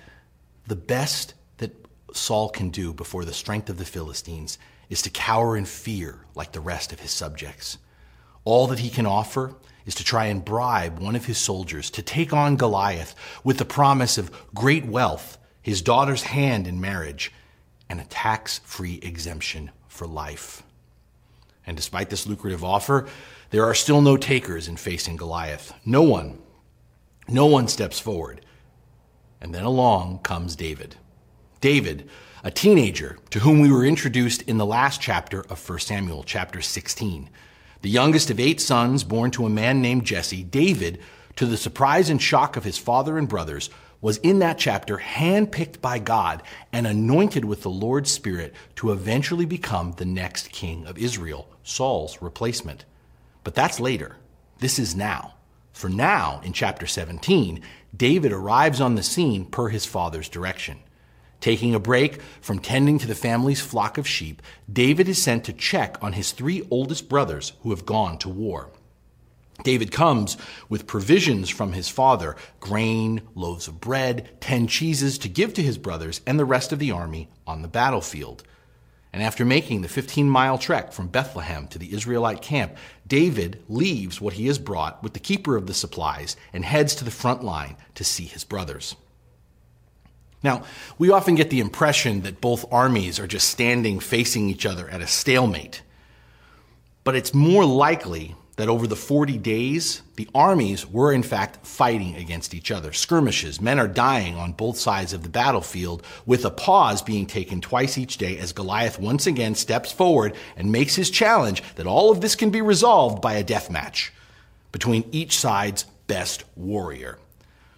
the 0.67 0.77
best 0.77 1.35
that 1.59 1.75
Saul 2.13 2.49
can 2.49 2.71
do 2.71 2.93
before 2.93 3.25
the 3.25 3.33
strength 3.33 3.69
of 3.71 3.79
the 3.79 3.85
Philistines 3.85 4.59
is 4.89 5.03
to 5.03 5.11
cower 5.11 5.57
in 5.57 5.65
fear 5.65 6.21
like 6.35 6.53
the 6.53 6.61
rest 6.61 6.93
of 6.93 7.01
his 7.01 7.11
subjects. 7.11 7.79
All 8.45 8.67
that 8.69 8.79
he 8.81 8.91
can 8.91 9.07
offer 9.07 9.55
is 9.87 9.95
to 9.97 10.05
try 10.05 10.27
and 10.27 10.45
bribe 10.45 10.99
one 10.99 11.17
of 11.17 11.27
his 11.27 11.39
soldiers 11.39 11.91
to 11.91 12.03
take 12.03 12.33
on 12.33 12.57
Goliath 12.57 13.15
with 13.43 13.59
the 13.59 13.65
promise 13.65 14.19
of 14.19 14.31
great 14.55 14.85
wealth, 14.87 15.39
his 15.61 15.83
daughter's 15.83 16.23
hand 16.23 16.67
in 16.67 16.81
marriage, 16.81 17.33
and 17.89 18.01
a 18.01 18.05
tax 18.05 18.61
free 18.65 18.99
exemption 19.03 19.71
for 19.89 20.07
life. 20.07 20.63
And 21.67 21.77
despite 21.77 22.11
this 22.11 22.27
lucrative 22.27 22.63
offer, 22.65 23.07
There 23.55 23.65
are 23.65 23.75
still 23.75 24.01
no 24.01 24.17
takers 24.17 24.67
in 24.67 24.77
facing 24.77 25.15
Goliath. 25.15 25.73
No 25.87 26.03
one, 26.03 26.41
no 27.29 27.47
one 27.47 27.69
steps 27.69 27.99
forward. 27.99 28.41
And 29.41 29.55
then 29.55 29.65
along 29.65 30.21
comes 30.21 30.57
David. 30.57 30.97
David, 31.61 32.09
a 32.43 32.51
teenager 32.51 33.19
to 33.31 33.41
whom 33.41 33.61
we 33.61 33.73
were 33.73 33.85
introduced 33.85 34.43
in 34.43 34.59
the 34.59 34.67
last 34.67 35.01
chapter 35.01 35.41
of 35.49 35.69
1 35.69 35.79
Samuel, 35.81 36.23
chapter 36.25 36.61
16. 36.61 37.31
The 37.81 37.91
youngest 37.91 38.31
of 38.31 38.41
eight 38.41 38.61
sons 38.61 39.05
born 39.05 39.31
to 39.33 39.47
a 39.47 39.51
man 39.51 39.81
named 39.81 40.05
Jesse, 40.05 40.43
David, 40.43 41.01
to 41.37 41.47
the 41.47 41.57
surprise 41.57 42.11
and 42.11 42.21
shock 42.21 42.57
of 42.57 42.65
his 42.65 42.79
father 42.79 43.19
and 43.19 43.29
brothers, 43.29 43.71
was 44.01 44.19
in 44.19 44.41
that 44.41 44.59
chapter 44.59 44.99
handpicked 44.99 45.81
by 45.81 45.99
God 45.99 46.43
and 46.73 46.87
anointed 46.87 47.47
with 47.47 47.63
the 47.63 47.71
Lord's 47.71 48.11
Spirit 48.11 48.55
to 48.77 48.93
eventually 48.93 49.47
become 49.47 49.93
the 49.93 50.05
next 50.05 50.51
king 50.53 50.87
of 50.87 50.99
Israel, 50.99 51.49
Saul's 51.63 52.21
replacement. 52.21 52.85
But 53.43 53.55
that's 53.55 53.81
later. 53.81 54.17
This 54.59 54.79
is 54.79 54.95
now. 54.95 55.35
For 55.75 55.89
now, 55.89 56.41
in 56.45 56.53
chapter 56.53 56.87
17, 56.87 57.61
David 57.95 58.33
arrives 58.33 58.81
on 58.81 58.95
the 58.95 59.03
scene 59.03 59.45
per 59.45 59.69
his 59.69 59.85
father's 59.85 60.29
direction. 60.29 60.79
Taking 61.41 61.75
a 61.75 61.81
break 61.81 62.23
from 62.41 62.61
tending 62.61 62.99
to 63.01 63.09
the 63.09 63.15
family's 63.15 63.61
flock 63.61 63.99
of 63.99 64.07
sheep, 64.07 64.41
David 64.73 65.09
is 65.09 65.21
sent 65.21 65.45
to 65.45 65.53
check 65.53 65.99
on 66.01 66.13
his 66.13 66.31
three 66.31 66.67
oldest 66.71 67.09
brothers 67.09 67.53
who 67.63 67.71
have 67.71 67.85
gone 67.85 68.19
to 68.19 68.29
war. 68.29 68.71
David 69.65 69.91
comes 69.91 70.37
with 70.69 70.87
provisions 70.87 71.51
from 71.51 71.73
his 71.73 71.89
father 71.89 72.37
grain, 72.61 73.23
loaves 73.35 73.67
of 73.67 73.81
bread, 73.81 74.31
ten 74.41 74.69
cheeses 74.69 75.19
to 75.19 75.29
give 75.29 75.55
to 75.55 75.63
his 75.63 75.77
brothers 75.77 76.21
and 76.25 76.39
the 76.39 76.45
rest 76.45 76.73
of 76.73 76.79
the 76.79 76.93
army 76.93 77.29
on 77.49 77.63
the 77.63 77.69
battlefield. 77.69 78.45
And 79.15 79.23
after 79.23 79.45
making 79.45 79.83
the 79.83 79.89
15 79.89 80.29
mile 80.29 80.59
trek 80.59 80.93
from 80.93 81.07
Bethlehem 81.07 81.69
to 81.69 81.79
the 81.79 81.95
Israelite 81.95 82.43
camp, 82.43 82.77
David 83.07 83.63
leaves 83.69 84.21
what 84.21 84.33
he 84.33 84.49
has 84.49 84.59
brought 84.59 85.01
with 85.05 85.13
the 85.13 85.21
keeper 85.21 85.57
of 85.57 85.69
the 85.69 85.73
supplies 85.73 86.37
and 86.53 86.65
heads 86.65 86.97
to 86.97 87.05
the 87.05 87.13
front 87.13 87.45
line 87.45 87.77
to 87.95 88.03
see 88.03 88.25
his 88.25 88.43
brothers. 88.43 88.97
Now, 90.43 90.65
we 90.99 91.13
often 91.13 91.37
get 91.37 91.51
the 91.51 91.61
impression 91.61 92.23
that 92.23 92.41
both 92.41 92.65
armies 92.73 93.21
are 93.21 93.29
just 93.29 93.49
standing 93.49 94.01
facing 94.01 94.51
each 94.51 94.67
other 94.67 94.89
at 94.89 95.01
a 95.01 95.07
stalemate. 95.07 95.83
But 97.05 97.15
it's 97.15 97.33
more 97.33 97.65
likely 97.65 98.35
that 98.57 98.69
over 98.69 98.87
the 98.87 98.97
40 98.97 99.39
days, 99.39 100.03
the 100.17 100.29
armies 100.35 100.87
were 100.87 101.13
in 101.13 101.23
fact 101.23 101.67
fighting 101.67 102.15
against 102.17 102.55
each 102.55 102.71
other. 102.71 102.93
Skirmishes. 102.93 103.61
Men 103.61 103.79
are 103.79 103.89
dying 103.89 104.37
on 104.37 104.53
both 104.53 104.79
sides 104.79 105.13
of 105.13 105.23
the 105.23 105.29
battlefield, 105.29 106.05
with 106.25 106.45
a 106.45 106.51
pause 106.51 107.03
being 107.03 107.27
taken 107.27 107.61
twice 107.61 107.99
each 107.99 108.17
day 108.17 108.39
as 108.39 108.53
Goliath 108.53 108.99
once 108.99 109.27
again 109.27 109.55
steps 109.55 109.91
forward 109.91 110.35
and 110.57 110.71
makes 110.71 110.95
his 110.95 111.11
challenge 111.11 111.63
that 111.77 111.87
all 111.87 112.11
of 112.11 112.21
this 112.21 112.37
can 112.37 112.51
be 112.51 112.63
resolved 112.63 113.21
by 113.21 113.35
a 113.35 113.45
death 113.45 113.71
match 113.71 114.13
between 114.71 115.09
each 115.11 115.39
side's 115.39 115.85
best 116.07 116.45
warrior. 116.57 117.19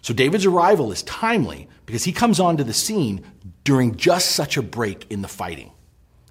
So 0.01 0.13
David's 0.13 0.45
arrival 0.45 0.91
is 0.91 1.03
timely 1.03 1.67
because 1.85 2.03
he 2.03 2.11
comes 2.11 2.39
onto 2.39 2.63
the 2.63 2.73
scene 2.73 3.25
during 3.63 3.95
just 3.95 4.31
such 4.31 4.57
a 4.57 4.61
break 4.61 5.05
in 5.11 5.21
the 5.21 5.27
fighting. 5.27 5.71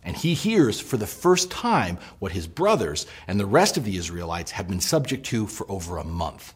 And 0.06 0.16
he 0.16 0.34
hears 0.34 0.80
for 0.80 0.96
the 0.96 1.06
first 1.06 1.50
time 1.50 1.98
what 2.20 2.30
his 2.30 2.46
brothers 2.46 3.06
and 3.26 3.40
the 3.40 3.44
rest 3.44 3.76
of 3.76 3.84
the 3.84 3.96
Israelites 3.96 4.52
have 4.52 4.68
been 4.68 4.80
subject 4.80 5.26
to 5.26 5.48
for 5.48 5.68
over 5.68 5.98
a 5.98 6.04
month. 6.04 6.54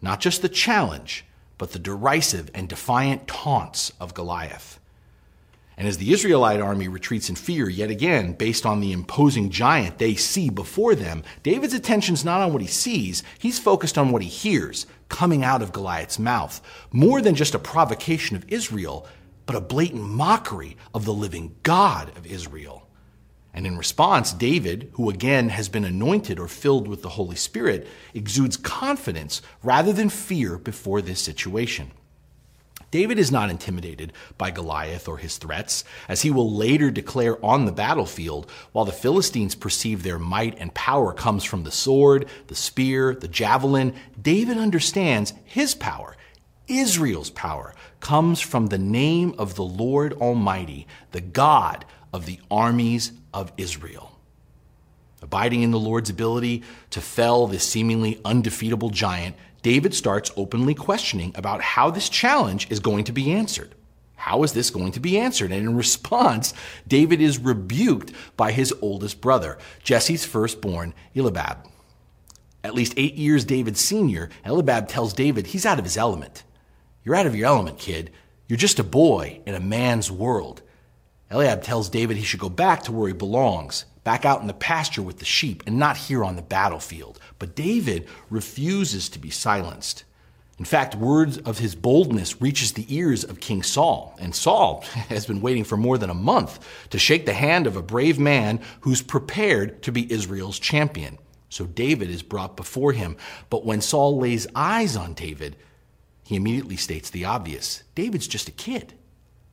Not 0.00 0.20
just 0.20 0.42
the 0.42 0.48
challenge, 0.48 1.24
but 1.58 1.72
the 1.72 1.80
derisive 1.80 2.52
and 2.54 2.68
defiant 2.68 3.26
taunts 3.26 3.92
of 4.00 4.14
Goliath. 4.14 4.78
And 5.76 5.88
as 5.88 5.98
the 5.98 6.12
Israelite 6.12 6.60
army 6.60 6.86
retreats 6.86 7.28
in 7.28 7.34
fear 7.34 7.68
yet 7.68 7.90
again, 7.90 8.32
based 8.32 8.64
on 8.64 8.80
the 8.80 8.92
imposing 8.92 9.50
giant 9.50 9.98
they 9.98 10.14
see 10.14 10.48
before 10.48 10.94
them, 10.94 11.24
David's 11.42 11.74
attention's 11.74 12.24
not 12.24 12.40
on 12.40 12.52
what 12.52 12.62
he 12.62 12.68
sees, 12.68 13.24
he's 13.40 13.58
focused 13.58 13.98
on 13.98 14.12
what 14.12 14.22
he 14.22 14.28
hears 14.28 14.86
coming 15.08 15.42
out 15.42 15.62
of 15.62 15.72
Goliath's 15.72 16.18
mouth. 16.18 16.60
More 16.92 17.20
than 17.20 17.34
just 17.34 17.54
a 17.54 17.60
provocation 17.60 18.36
of 18.36 18.44
Israel, 18.48 19.06
but 19.48 19.56
a 19.56 19.60
blatant 19.62 20.02
mockery 20.02 20.76
of 20.92 21.06
the 21.06 21.14
living 21.14 21.56
God 21.62 22.14
of 22.18 22.26
Israel. 22.26 22.86
And 23.54 23.66
in 23.66 23.78
response, 23.78 24.34
David, 24.34 24.90
who 24.92 25.08
again 25.08 25.48
has 25.48 25.70
been 25.70 25.86
anointed 25.86 26.38
or 26.38 26.48
filled 26.48 26.86
with 26.86 27.00
the 27.00 27.08
Holy 27.08 27.34
Spirit, 27.34 27.88
exudes 28.12 28.58
confidence 28.58 29.40
rather 29.62 29.90
than 29.90 30.10
fear 30.10 30.58
before 30.58 31.00
this 31.00 31.18
situation. 31.18 31.92
David 32.90 33.18
is 33.18 33.32
not 33.32 33.48
intimidated 33.48 34.12
by 34.36 34.50
Goliath 34.50 35.08
or 35.08 35.16
his 35.16 35.38
threats, 35.38 35.82
as 36.10 36.20
he 36.20 36.30
will 36.30 36.52
later 36.54 36.90
declare 36.90 37.42
on 37.42 37.64
the 37.64 37.72
battlefield, 37.72 38.50
while 38.72 38.84
the 38.84 38.92
Philistines 38.92 39.54
perceive 39.54 40.02
their 40.02 40.18
might 40.18 40.58
and 40.58 40.74
power 40.74 41.14
comes 41.14 41.42
from 41.42 41.64
the 41.64 41.70
sword, 41.70 42.28
the 42.48 42.54
spear, 42.54 43.14
the 43.14 43.28
javelin. 43.28 43.94
David 44.20 44.58
understands 44.58 45.32
his 45.46 45.74
power 45.74 46.18
Israel's 46.68 47.30
power 47.30 47.74
comes 48.00 48.40
from 48.40 48.66
the 48.66 48.78
name 48.78 49.34
of 49.38 49.54
the 49.54 49.64
Lord 49.64 50.12
Almighty, 50.14 50.86
the 51.12 51.20
God 51.20 51.84
of 52.12 52.26
the 52.26 52.40
armies 52.50 53.12
of 53.34 53.52
Israel. 53.56 54.18
Abiding 55.20 55.62
in 55.62 55.72
the 55.72 55.78
Lord's 55.78 56.10
ability 56.10 56.62
to 56.90 57.00
fell 57.00 57.46
this 57.46 57.68
seemingly 57.68 58.20
undefeatable 58.24 58.90
giant, 58.90 59.36
David 59.62 59.94
starts 59.94 60.30
openly 60.36 60.74
questioning 60.74 61.32
about 61.34 61.60
how 61.60 61.90
this 61.90 62.08
challenge 62.08 62.70
is 62.70 62.80
going 62.80 63.04
to 63.04 63.12
be 63.12 63.32
answered. 63.32 63.74
How 64.14 64.42
is 64.42 64.52
this 64.52 64.70
going 64.70 64.92
to 64.92 65.00
be 65.00 65.18
answered? 65.18 65.52
And 65.52 65.62
in 65.62 65.76
response, 65.76 66.54
David 66.86 67.20
is 67.20 67.38
rebuked 67.38 68.12
by 68.36 68.52
his 68.52 68.74
oldest 68.80 69.20
brother, 69.20 69.58
Jesse's 69.82 70.24
firstborn, 70.24 70.94
Eliab. 71.14 71.58
At 72.62 72.74
least 72.74 72.94
eight 72.96 73.14
years 73.14 73.44
David's 73.44 73.80
senior, 73.80 74.28
Eliab 74.44 74.88
tells 74.88 75.12
David 75.12 75.48
he's 75.48 75.64
out 75.64 75.78
of 75.78 75.84
his 75.84 75.96
element. 75.96 76.42
You're 77.08 77.16
out 77.16 77.24
of 77.24 77.34
your 77.34 77.46
element, 77.46 77.78
kid. 77.78 78.10
You're 78.48 78.58
just 78.58 78.78
a 78.78 78.84
boy 78.84 79.40
in 79.46 79.54
a 79.54 79.60
man's 79.60 80.10
world. 80.10 80.60
Eliab 81.30 81.62
tells 81.62 81.88
David 81.88 82.18
he 82.18 82.22
should 82.22 82.38
go 82.38 82.50
back 82.50 82.82
to 82.82 82.92
where 82.92 83.08
he 83.08 83.14
belongs, 83.14 83.86
back 84.04 84.26
out 84.26 84.42
in 84.42 84.46
the 84.46 84.52
pasture 84.52 85.00
with 85.00 85.18
the 85.18 85.24
sheep, 85.24 85.62
and 85.66 85.78
not 85.78 85.96
here 85.96 86.22
on 86.22 86.36
the 86.36 86.42
battlefield. 86.42 87.18
But 87.38 87.56
David 87.56 88.06
refuses 88.28 89.08
to 89.08 89.18
be 89.18 89.30
silenced. 89.30 90.04
In 90.58 90.66
fact, 90.66 90.96
words 90.96 91.38
of 91.38 91.60
his 91.60 91.74
boldness 91.74 92.42
reaches 92.42 92.72
the 92.72 92.84
ears 92.94 93.24
of 93.24 93.40
King 93.40 93.62
Saul, 93.62 94.14
and 94.20 94.34
Saul 94.34 94.82
has 95.08 95.24
been 95.24 95.40
waiting 95.40 95.64
for 95.64 95.78
more 95.78 95.96
than 95.96 96.10
a 96.10 96.14
month 96.14 96.58
to 96.90 96.98
shake 96.98 97.24
the 97.24 97.32
hand 97.32 97.66
of 97.66 97.74
a 97.74 97.82
brave 97.82 98.18
man 98.18 98.60
who's 98.82 99.00
prepared 99.00 99.82
to 99.84 99.92
be 99.92 100.12
Israel's 100.12 100.58
champion. 100.58 101.16
So 101.48 101.64
David 101.64 102.10
is 102.10 102.22
brought 102.22 102.54
before 102.54 102.92
him. 102.92 103.16
But 103.48 103.64
when 103.64 103.80
Saul 103.80 104.18
lays 104.18 104.46
eyes 104.54 104.94
on 104.94 105.14
David, 105.14 105.56
he 106.28 106.36
immediately 106.36 106.76
states 106.76 107.08
the 107.08 107.24
obvious 107.24 107.84
David's 107.94 108.28
just 108.28 108.50
a 108.50 108.52
kid. 108.52 108.92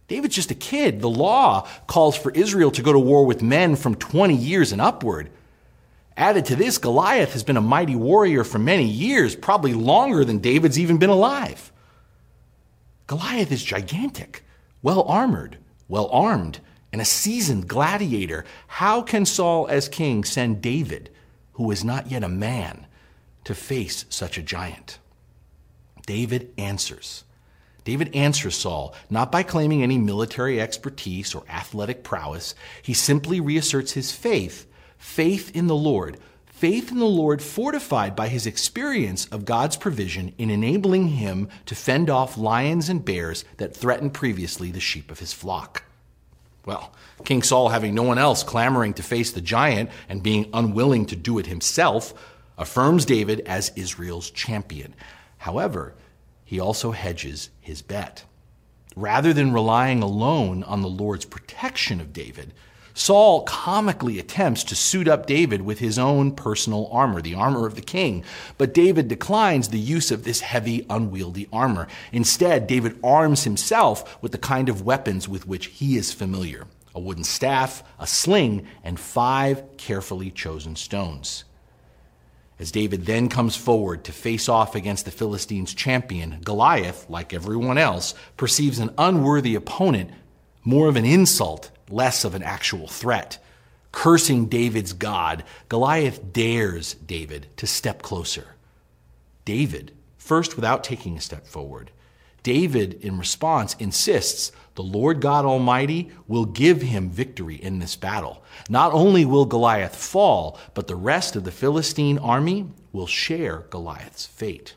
David's 0.10 0.36
just 0.36 0.52
a 0.52 0.56
kid. 0.56 1.00
The 1.00 1.10
law 1.10 1.66
calls 1.88 2.18
for 2.18 2.32
Israel 2.32 2.70
to 2.72 2.82
go 2.82 2.92
to 2.92 3.00
war 3.00 3.26
with 3.26 3.42
men 3.42 3.78
from 3.78 3.96
20 3.96 4.36
years 4.36 4.74
and 4.74 4.82
upward. 4.82 5.30
Added 6.18 6.44
to 6.48 6.56
this, 6.58 6.78
Goliath 6.78 7.32
has 7.32 7.46
been 7.46 7.56
a 7.56 7.62
mighty 7.62 7.96
warrior 7.96 8.44
for 8.44 8.60
many 8.60 8.84
years, 8.84 9.38
probably 9.38 9.74
longer 9.74 10.26
than 10.26 10.40
David's 10.40 10.78
even 10.78 10.98
been 10.98 11.10
alive. 11.10 11.72
Goliath 13.08 13.54
is 13.54 13.64
gigantic, 13.64 14.44
well 14.82 15.04
armored, 15.04 15.58
well 15.88 16.10
armed, 16.10 16.60
and 16.92 17.02
a 17.02 17.06
seasoned 17.06 17.70
gladiator. 17.70 18.44
How 18.68 19.02
can 19.02 19.26
Saul, 19.26 19.66
as 19.70 19.88
king, 19.88 20.26
send 20.26 20.62
David, 20.62 21.10
who 21.54 21.72
is 21.72 21.86
not 21.86 22.12
yet 22.12 22.22
a 22.22 22.28
man, 22.28 22.86
to 23.46 23.56
face 23.56 24.04
such 24.10 24.38
a 24.38 24.44
giant? 24.44 25.00
David 26.06 26.54
answers. 26.58 27.24
David 27.84 28.16
answers 28.16 28.56
Saul 28.56 28.96
not 29.10 29.32
by 29.32 29.44
claiming 29.44 29.84
any 29.84 29.98
military 29.98 30.60
expertise 30.60 31.36
or 31.36 31.44
athletic 31.48 32.04
prowess. 32.04 32.56
He 32.82 32.94
simply 32.94 33.40
reasserts 33.40 33.92
his 33.92 34.12
faith, 34.12 34.66
faith 34.98 35.56
in 35.56 35.68
the 35.68 35.76
Lord, 35.76 36.18
faith 36.48 36.92
in 36.92 36.98
the 37.00 37.06
Lord 37.06 37.42
fortified 37.44 38.16
by 38.16 38.28
his 38.28 38.48
experience 38.48 39.28
of 39.28 39.46
God's 39.46 39.78
provision 39.78 40.34
in 40.38 40.50
enabling 40.50 41.10
him 41.10 41.48
to 41.68 41.76
fend 41.76 42.10
off 42.10 42.38
lions 42.38 42.90
and 42.90 43.06
bears 43.06 43.46
that 43.58 43.76
threatened 43.76 44.14
previously 44.14 44.72
the 44.72 44.80
sheep 44.80 45.12
of 45.12 45.20
his 45.20 45.34
flock. 45.34 45.84
Well, 46.66 46.92
King 47.24 47.44
Saul, 47.44 47.70
having 47.70 47.94
no 47.94 48.02
one 48.02 48.18
else 48.18 48.42
clamoring 48.42 48.96
to 48.96 49.04
face 49.04 49.32
the 49.32 49.42
giant 49.42 49.92
and 50.10 50.24
being 50.24 50.50
unwilling 50.54 51.06
to 51.08 51.16
do 51.16 51.38
it 51.38 51.46
himself, 51.46 52.14
affirms 52.58 53.06
David 53.06 53.42
as 53.42 53.72
Israel's 53.76 54.32
champion. 54.32 54.96
However, 55.46 55.94
he 56.44 56.60
also 56.60 56.90
hedges 56.90 57.52
his 57.62 57.84
bet. 57.84 58.24
Rather 58.96 59.32
than 59.32 59.54
relying 59.54 60.02
alone 60.02 60.64
on 60.64 60.82
the 60.82 60.90
Lord's 60.90 61.26
protection 61.26 62.02
of 62.02 62.14
David, 62.14 62.52
Saul 62.96 63.44
comically 63.44 64.18
attempts 64.18 64.64
to 64.64 64.76
suit 64.76 65.08
up 65.08 65.28
David 65.28 65.62
with 65.62 65.78
his 65.78 66.00
own 66.00 66.32
personal 66.32 66.90
armor, 66.92 67.22
the 67.22 67.36
armor 67.36 67.68
of 67.68 67.76
the 67.76 67.82
king. 67.82 68.24
But 68.58 68.74
David 68.74 69.08
declines 69.08 69.70
the 69.70 69.78
use 69.78 70.10
of 70.10 70.24
this 70.24 70.42
heavy, 70.42 70.84
unwieldy 70.90 71.48
armor. 71.54 71.88
Instead, 72.12 72.66
David 72.66 72.98
arms 73.04 73.44
himself 73.44 74.20
with 74.24 74.32
the 74.32 74.40
kind 74.40 74.68
of 74.68 74.82
weapons 74.82 75.30
with 75.30 75.48
which 75.48 75.68
he 75.68 75.96
is 75.96 76.12
familiar 76.12 76.66
a 76.96 77.00
wooden 77.00 77.24
staff, 77.24 77.84
a 78.00 78.08
sling, 78.08 78.66
and 78.84 79.00
five 79.00 79.78
carefully 79.78 80.32
chosen 80.32 80.76
stones. 80.76 81.44
As 82.58 82.72
David 82.72 83.06
then 83.06 83.28
comes 83.28 83.56
forward 83.56 84.06
to 84.06 84.14
face 84.14 84.48
off 84.48 84.76
against 84.76 85.06
the 85.06 85.12
Philistines' 85.12 85.74
champion, 85.74 86.40
Goliath, 86.44 87.06
like 87.10 87.34
everyone 87.34 87.78
else, 87.78 88.14
perceives 88.38 88.80
an 88.80 88.92
unworthy 88.98 89.56
opponent 89.56 90.12
more 90.66 90.90
of 90.90 90.96
an 90.96 91.06
insult, 91.06 91.70
less 91.90 92.26
of 92.26 92.34
an 92.34 92.44
actual 92.44 92.88
threat. 92.88 93.38
Cursing 93.92 94.48
David's 94.48 94.94
God, 94.94 95.44
Goliath 95.70 96.34
dares 96.34 96.96
David 96.96 97.48
to 97.58 97.68
step 97.68 98.02
closer. 98.02 98.56
David, 99.46 99.94
first 100.18 100.56
without 100.56 100.84
taking 100.84 101.16
a 101.16 101.22
step 101.22 101.46
forward, 101.46 101.92
David, 102.46 103.04
in 103.04 103.18
response, 103.18 103.76
insists 103.80 104.52
the 104.76 104.84
Lord 104.84 105.20
God 105.20 105.46
Almighty 105.46 106.12
will 106.28 106.46
give 106.46 106.84
him 106.84 107.10
victory 107.10 107.56
in 107.56 107.80
this 107.80 107.96
battle. 107.96 108.44
Not 108.70 108.94
only 108.94 109.26
will 109.26 109.46
Goliath 109.46 109.96
fall, 109.96 110.60
but 110.76 110.86
the 110.86 110.96
rest 110.96 111.36
of 111.36 111.44
the 111.44 111.52
Philistine 111.52 112.20
army 112.20 112.68
will 112.94 113.08
share 113.08 113.66
Goliath's 113.72 114.28
fate. 114.28 114.76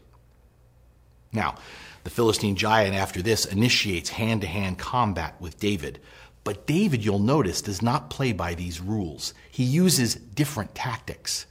Now, 1.31 1.57
the 2.05 2.11
Philistine 2.11 2.57
giant 2.57 2.97
after 2.97 3.21
this 3.21 3.45
initiates 3.45 4.09
hand 4.09 4.41
to 4.41 4.47
hand 4.47 4.79
combat 4.79 5.39
with 5.39 5.61
David. 5.61 6.01
But 6.45 6.67
David, 6.67 7.05
you'll 7.05 7.19
notice, 7.19 7.61
does 7.61 7.83
not 7.83 8.09
play 8.09 8.33
by 8.33 8.55
these 8.55 8.81
rules. 8.81 9.35
He 9.51 9.65
uses 9.65 10.15
different 10.15 10.75
tactics. 10.75 11.45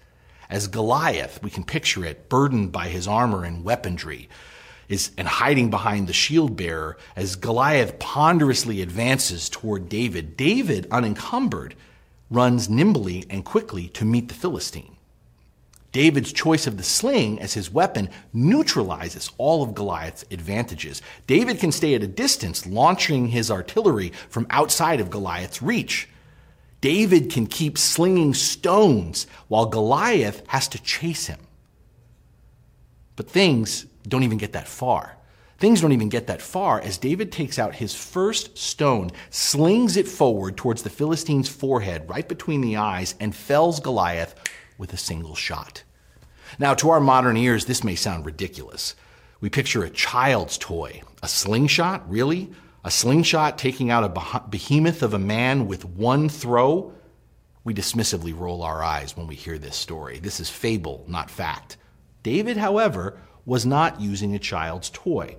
As 0.50 0.68
Goliath, 0.68 1.44
we 1.44 1.52
can 1.52 1.64
picture 1.64 2.04
it, 2.04 2.28
burdened 2.28 2.72
by 2.72 2.88
his 2.88 3.08
armor 3.08 3.44
and 3.44 3.64
weaponry, 3.64 4.30
is 4.90 5.12
and 5.18 5.28
hiding 5.28 5.70
behind 5.70 6.08
the 6.08 6.14
shield 6.14 6.56
bearer 6.56 6.98
as 7.16 7.36
Goliath 7.36 8.00
ponderously 8.00 8.82
advances 8.82 9.50
toward 9.50 9.90
David. 9.90 10.38
David, 10.38 10.88
unencumbered, 10.92 11.76
runs 12.30 12.70
nimbly 12.70 13.26
and 13.30 13.44
quickly 13.44 13.90
to 13.90 14.06
meet 14.06 14.28
the 14.28 14.34
Philistine. 14.34 14.98
David's 15.92 16.34
choice 16.34 16.68
of 16.68 16.78
the 16.78 16.84
sling 16.84 17.40
as 17.40 17.54
his 17.54 17.72
weapon 17.72 18.10
neutralizes 18.34 19.32
all 19.38 19.64
of 19.64 19.74
Goliath's 19.74 20.26
advantages. 20.30 21.02
David 21.26 21.60
can 21.60 21.72
stay 21.72 21.96
at 21.96 22.04
a 22.04 22.08
distance, 22.08 22.68
launching 22.68 23.30
his 23.30 23.50
artillery 23.50 24.12
from 24.30 24.46
outside 24.50 25.00
of 25.00 25.10
Goliath's 25.10 25.62
reach. 25.62 26.10
David 26.82 27.32
can 27.32 27.48
keep 27.48 27.78
slinging 27.78 28.34
stones 28.34 29.26
while 29.48 29.66
Goliath 29.66 30.44
has 30.48 30.68
to 30.68 30.84
chase 30.84 31.28
him. 31.28 31.40
But 33.16 33.30
things 33.30 33.88
don't 34.08 34.24
even 34.24 34.38
get 34.38 34.54
that 34.54 34.68
far. 34.68 35.18
Things 35.60 35.82
don't 35.82 35.92
even 35.92 36.10
get 36.10 36.28
that 36.28 36.42
far 36.42 36.80
as 36.80 37.00
David 37.00 37.32
takes 37.32 37.58
out 37.58 37.76
his 37.76 37.96
first 37.96 38.58
stone, 38.58 39.10
slings 39.32 39.98
it 39.98 40.08
forward 40.08 40.56
towards 40.56 40.84
the 40.84 40.90
Philistine's 40.90 41.50
forehead, 41.50 42.08
right 42.08 42.28
between 42.28 42.62
the 42.62 42.78
eyes, 42.78 43.16
and 43.20 43.36
fells 43.36 43.80
Goliath 43.80 44.36
with 44.78 44.94
a 44.94 44.98
single 44.98 45.34
shot. 45.34 45.84
Now, 46.60 46.76
to 46.76 46.92
our 46.92 47.00
modern 47.00 47.38
ears, 47.38 47.66
this 47.66 47.84
may 47.84 47.96
sound 47.96 48.26
ridiculous. 48.26 48.96
We 49.42 49.50
picture 49.50 49.84
a 49.84 49.90
child's 49.90 50.58
toy. 50.58 51.02
A 51.24 51.28
slingshot? 51.28 52.08
Really? 52.10 52.52
A 52.84 52.92
slingshot 52.92 53.58
taking 53.58 53.90
out 53.90 54.04
a 54.04 54.42
behemoth 54.50 55.02
of 55.02 55.16
a 55.16 55.20
man 55.20 55.68
with 55.68 55.84
one 55.84 56.30
throw? 56.30 56.94
We 57.64 57.74
dismissively 57.74 58.38
roll 58.38 58.62
our 58.62 58.84
eyes 58.84 59.18
when 59.18 59.28
we 59.28 59.36
hear 59.36 59.58
this 59.58 59.76
story. 59.76 60.20
This 60.20 60.40
is 60.40 60.50
fable, 60.50 61.04
not 61.08 61.30
fact. 61.30 61.78
David, 62.24 62.58
however, 62.58 63.20
was 63.48 63.66
not 63.66 64.00
using 64.02 64.36
a 64.36 64.40
child's 64.40 64.92
toy. 64.92 65.38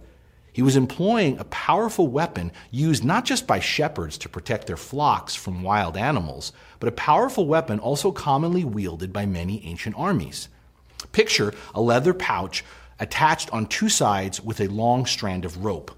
He 0.52 0.62
was 0.62 0.76
employing 0.76 1.38
a 1.38 1.44
powerful 1.44 2.08
weapon 2.08 2.50
used 2.72 3.04
not 3.04 3.24
just 3.24 3.46
by 3.46 3.60
shepherds 3.60 4.18
to 4.18 4.28
protect 4.28 4.66
their 4.66 4.78
flocks 4.78 5.36
from 5.36 5.62
wild 5.62 5.96
animals, 5.96 6.52
but 6.80 6.88
a 6.88 6.92
powerful 6.92 7.46
weapon 7.46 7.78
also 7.78 8.10
commonly 8.10 8.64
wielded 8.64 9.12
by 9.12 9.26
many 9.26 9.64
ancient 9.64 9.94
armies. 9.96 10.48
Picture 11.12 11.54
a 11.74 11.80
leather 11.80 12.14
pouch 12.14 12.64
attached 12.98 13.52
on 13.52 13.66
two 13.66 13.88
sides 13.88 14.40
with 14.40 14.60
a 14.60 14.68
long 14.68 15.06
strand 15.06 15.44
of 15.44 15.64
rope. 15.64 15.97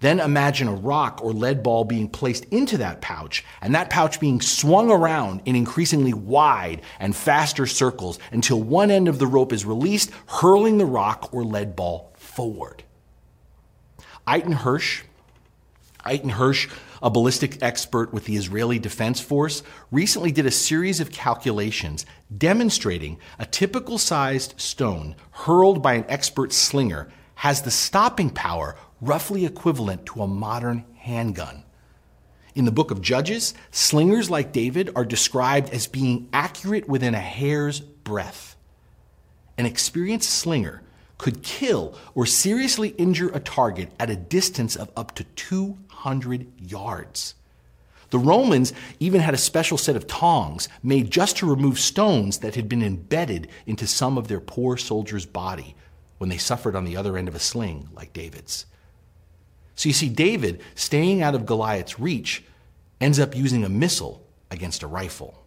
Then 0.00 0.18
imagine 0.18 0.66
a 0.66 0.74
rock 0.74 1.20
or 1.22 1.32
lead 1.32 1.62
ball 1.62 1.84
being 1.84 2.08
placed 2.08 2.44
into 2.46 2.78
that 2.78 3.02
pouch, 3.02 3.44
and 3.60 3.74
that 3.74 3.90
pouch 3.90 4.18
being 4.18 4.40
swung 4.40 4.90
around 4.90 5.42
in 5.44 5.54
increasingly 5.54 6.14
wide 6.14 6.80
and 6.98 7.14
faster 7.14 7.66
circles 7.66 8.18
until 8.32 8.62
one 8.62 8.90
end 8.90 9.08
of 9.08 9.18
the 9.18 9.26
rope 9.26 9.52
is 9.52 9.66
released, 9.66 10.10
hurling 10.26 10.78
the 10.78 10.86
rock 10.86 11.32
or 11.32 11.44
lead 11.44 11.76
ball 11.76 12.12
forward. 12.16 12.82
Eitan 14.26 14.54
Hirsch, 14.54 15.02
Eitan 16.06 16.32
Hersh, 16.32 16.72
a 17.02 17.10
ballistic 17.10 17.62
expert 17.62 18.12
with 18.12 18.24
the 18.24 18.36
Israeli 18.36 18.78
Defense 18.78 19.20
Force, 19.20 19.62
recently 19.90 20.32
did 20.32 20.46
a 20.46 20.50
series 20.50 21.00
of 21.00 21.10
calculations 21.10 22.06
demonstrating 22.36 23.18
a 23.38 23.44
typical 23.44 23.98
sized 23.98 24.54
stone 24.58 25.14
hurled 25.30 25.82
by 25.82 25.94
an 25.94 26.04
expert 26.08 26.54
slinger 26.54 27.10
has 27.36 27.62
the 27.62 27.70
stopping 27.70 28.30
power 28.30 28.76
roughly 29.00 29.44
equivalent 29.44 30.06
to 30.06 30.22
a 30.22 30.26
modern 30.26 30.84
handgun. 30.96 31.64
In 32.54 32.64
the 32.64 32.72
book 32.72 32.90
of 32.90 33.00
Judges, 33.00 33.54
slingers 33.70 34.28
like 34.28 34.52
David 34.52 34.90
are 34.96 35.04
described 35.04 35.70
as 35.70 35.86
being 35.86 36.28
accurate 36.32 36.88
within 36.88 37.14
a 37.14 37.20
hair's 37.20 37.80
breadth. 37.80 38.56
An 39.56 39.66
experienced 39.66 40.30
slinger 40.30 40.82
could 41.16 41.42
kill 41.42 41.94
or 42.14 42.26
seriously 42.26 42.88
injure 42.90 43.30
a 43.34 43.40
target 43.40 43.92
at 44.00 44.10
a 44.10 44.16
distance 44.16 44.74
of 44.74 44.90
up 44.96 45.14
to 45.14 45.24
200 45.24 46.46
yards. 46.58 47.34
The 48.10 48.18
Romans 48.18 48.72
even 48.98 49.20
had 49.20 49.34
a 49.34 49.38
special 49.38 49.78
set 49.78 49.96
of 49.96 50.06
tongs 50.06 50.68
made 50.82 51.10
just 51.10 51.36
to 51.36 51.46
remove 51.48 51.78
stones 51.78 52.38
that 52.38 52.56
had 52.56 52.68
been 52.68 52.82
embedded 52.82 53.48
into 53.66 53.86
some 53.86 54.18
of 54.18 54.26
their 54.26 54.40
poor 54.40 54.76
soldier's 54.76 55.26
body 55.26 55.76
when 56.18 56.28
they 56.28 56.38
suffered 56.38 56.74
on 56.74 56.84
the 56.84 56.96
other 56.96 57.16
end 57.16 57.28
of 57.28 57.36
a 57.36 57.38
sling 57.38 57.88
like 57.94 58.12
David's. 58.12 58.66
So 59.80 59.88
you 59.88 59.94
see, 59.94 60.10
David, 60.10 60.60
staying 60.74 61.22
out 61.22 61.34
of 61.34 61.46
Goliath's 61.46 61.98
reach, 61.98 62.44
ends 63.00 63.18
up 63.18 63.34
using 63.34 63.64
a 63.64 63.70
missile 63.70 64.22
against 64.50 64.82
a 64.82 64.86
rifle. 64.86 65.46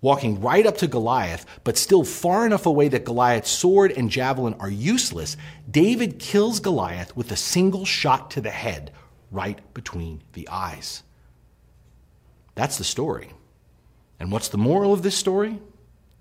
Walking 0.00 0.40
right 0.40 0.64
up 0.64 0.78
to 0.78 0.86
Goliath, 0.86 1.44
but 1.64 1.76
still 1.76 2.02
far 2.02 2.46
enough 2.46 2.64
away 2.64 2.88
that 2.88 3.04
Goliath's 3.04 3.50
sword 3.50 3.92
and 3.92 4.10
javelin 4.10 4.54
are 4.54 4.70
useless, 4.70 5.36
David 5.70 6.18
kills 6.18 6.60
Goliath 6.60 7.14
with 7.14 7.30
a 7.30 7.36
single 7.36 7.84
shot 7.84 8.30
to 8.30 8.40
the 8.40 8.48
head, 8.48 8.90
right 9.30 9.60
between 9.74 10.22
the 10.32 10.48
eyes. 10.48 11.02
That's 12.54 12.78
the 12.78 12.84
story. 12.84 13.32
And 14.18 14.32
what's 14.32 14.48
the 14.48 14.56
moral 14.56 14.94
of 14.94 15.02
this 15.02 15.18
story? 15.18 15.60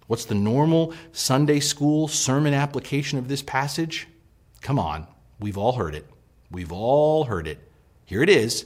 What's 0.08 0.26
the 0.26 0.36
normal 0.36 0.94
Sunday 1.14 1.62
school 1.62 2.10
sermon 2.10 2.54
application 2.54 3.20
of 3.20 3.30
this 3.30 3.42
passage? 3.42 4.10
Come 4.60 4.80
on, 4.80 5.08
we've 5.40 5.58
all 5.58 5.72
heard 5.72 5.96
it. 5.96 6.06
We've 6.54 6.72
all 6.72 7.26
heard 7.26 7.48
it. 7.48 7.60
Here 8.06 8.22
it 8.22 8.30
is. 8.30 8.66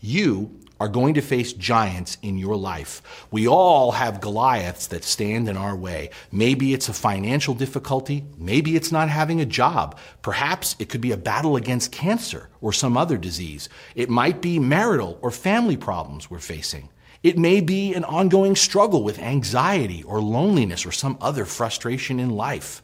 You 0.00 0.58
are 0.80 0.88
going 0.88 1.14
to 1.14 1.20
face 1.20 1.52
giants 1.52 2.18
in 2.22 2.36
your 2.36 2.56
life. 2.56 3.00
We 3.30 3.46
all 3.46 3.92
have 3.92 4.20
Goliaths 4.20 4.88
that 4.88 5.04
stand 5.04 5.48
in 5.48 5.56
our 5.56 5.76
way. 5.76 6.10
Maybe 6.32 6.74
it's 6.74 6.88
a 6.88 6.92
financial 6.92 7.54
difficulty. 7.54 8.24
Maybe 8.36 8.74
it's 8.74 8.90
not 8.90 9.08
having 9.08 9.40
a 9.40 9.46
job. 9.46 9.96
Perhaps 10.22 10.74
it 10.80 10.88
could 10.88 11.00
be 11.00 11.12
a 11.12 11.16
battle 11.16 11.54
against 11.54 11.92
cancer 11.92 12.48
or 12.60 12.72
some 12.72 12.96
other 12.96 13.16
disease. 13.16 13.68
It 13.94 14.10
might 14.10 14.42
be 14.42 14.58
marital 14.58 15.20
or 15.22 15.30
family 15.30 15.76
problems 15.76 16.28
we're 16.28 16.40
facing. 16.40 16.88
It 17.22 17.38
may 17.38 17.60
be 17.60 17.94
an 17.94 18.02
ongoing 18.02 18.56
struggle 18.56 19.04
with 19.04 19.20
anxiety 19.20 20.02
or 20.02 20.20
loneliness 20.20 20.84
or 20.84 20.90
some 20.90 21.16
other 21.20 21.44
frustration 21.44 22.18
in 22.18 22.30
life. 22.30 22.82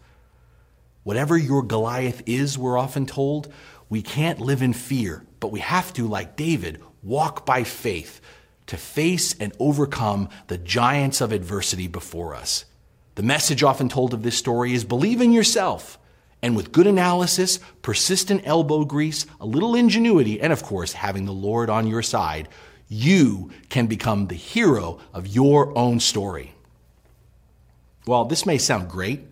Whatever 1.09 1.39
your 1.39 1.63
Goliath 1.63 2.23
is, 2.27 2.59
we're 2.59 2.77
often 2.77 3.07
told, 3.07 3.51
we 3.89 4.03
can't 4.03 4.41
live 4.41 4.61
in 4.61 4.75
fear, 4.75 5.25
but 5.41 5.51
we 5.51 5.61
have 5.61 5.91
to, 5.95 6.07
like 6.07 6.37
David, 6.37 6.83
walk 7.03 7.47
by 7.47 7.65
faith 7.65 8.21
to 8.67 8.77
face 8.77 9.35
and 9.41 9.55
overcome 9.59 10.29
the 10.49 10.59
giants 10.59 11.23
of 11.23 11.33
adversity 11.33 11.89
before 11.89 12.35
us. 12.35 12.67
The 13.15 13.23
message 13.23 13.63
often 13.63 13.89
told 13.89 14.13
of 14.13 14.23
this 14.23 14.37
story 14.37 14.75
is 14.75 14.85
believe 14.85 15.23
in 15.23 15.33
yourself. 15.33 15.99
And 16.43 16.55
with 16.55 16.73
good 16.73 16.87
analysis, 16.87 17.59
persistent 17.81 18.43
elbow 18.45 18.85
grease, 18.85 19.25
a 19.41 19.47
little 19.47 19.75
ingenuity, 19.75 20.39
and 20.43 20.53
of 20.53 20.63
course, 20.63 20.93
having 20.93 21.25
the 21.25 21.33
Lord 21.33 21.71
on 21.71 21.87
your 21.87 22.03
side, 22.03 22.51
you 22.87 23.51
can 23.71 23.87
become 23.87 24.27
the 24.27 24.35
hero 24.35 25.01
of 25.15 25.27
your 25.27 25.75
own 25.75 26.01
story. 26.01 26.53
Well, 28.07 28.27
this 28.27 28.45
may 28.45 28.59
sound 28.59 28.91
great 28.91 29.28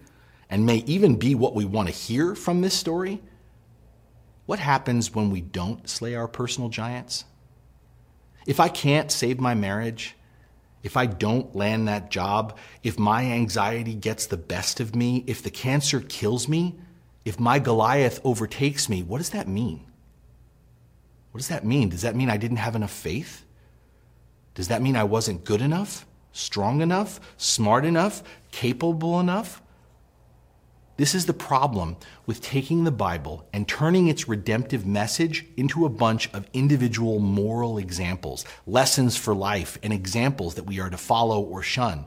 and 0.48 0.64
may 0.64 0.76
even 0.86 1.16
be 1.16 1.34
what 1.34 1.54
we 1.54 1.64
want 1.64 1.88
to 1.88 1.94
hear 1.94 2.34
from 2.34 2.60
this 2.60 2.74
story. 2.74 3.22
What 4.46 4.58
happens 4.58 5.14
when 5.14 5.30
we 5.30 5.40
don't 5.40 5.88
slay 5.88 6.14
our 6.14 6.28
personal 6.28 6.68
giants? 6.68 7.24
If 8.46 8.60
I 8.60 8.68
can't 8.68 9.10
save 9.10 9.40
my 9.40 9.54
marriage, 9.54 10.14
if 10.84 10.96
I 10.96 11.06
don't 11.06 11.54
land 11.56 11.88
that 11.88 12.12
job, 12.12 12.56
if 12.84 12.96
my 12.96 13.24
anxiety 13.24 13.94
gets 13.94 14.26
the 14.26 14.36
best 14.36 14.78
of 14.78 14.94
me, 14.94 15.24
if 15.26 15.42
the 15.42 15.50
cancer 15.50 16.00
kills 16.00 16.48
me, 16.48 16.76
if 17.24 17.40
my 17.40 17.58
Goliath 17.58 18.20
overtakes 18.22 18.88
me, 18.88 19.02
what 19.02 19.18
does 19.18 19.30
that 19.30 19.48
mean? 19.48 19.84
What 21.32 21.38
does 21.38 21.48
that 21.48 21.64
mean? 21.64 21.88
Does 21.88 22.02
that 22.02 22.14
mean 22.14 22.30
I 22.30 22.36
didn't 22.36 22.58
have 22.58 22.76
enough 22.76 22.92
faith? 22.92 23.44
Does 24.54 24.68
that 24.68 24.80
mean 24.80 24.94
I 24.94 25.04
wasn't 25.04 25.44
good 25.44 25.60
enough, 25.60 26.06
strong 26.30 26.80
enough, 26.80 27.20
smart 27.36 27.84
enough, 27.84 28.22
capable 28.52 29.18
enough? 29.18 29.60
This 30.96 31.14
is 31.14 31.26
the 31.26 31.34
problem 31.34 31.96
with 32.24 32.40
taking 32.40 32.84
the 32.84 32.90
Bible 32.90 33.46
and 33.52 33.68
turning 33.68 34.08
its 34.08 34.28
redemptive 34.28 34.86
message 34.86 35.44
into 35.56 35.84
a 35.84 35.90
bunch 35.90 36.32
of 36.32 36.48
individual 36.54 37.18
moral 37.18 37.76
examples, 37.76 38.46
lessons 38.66 39.14
for 39.16 39.34
life, 39.34 39.78
and 39.82 39.92
examples 39.92 40.54
that 40.54 40.64
we 40.64 40.80
are 40.80 40.88
to 40.88 40.96
follow 40.96 41.42
or 41.42 41.62
shun. 41.62 42.06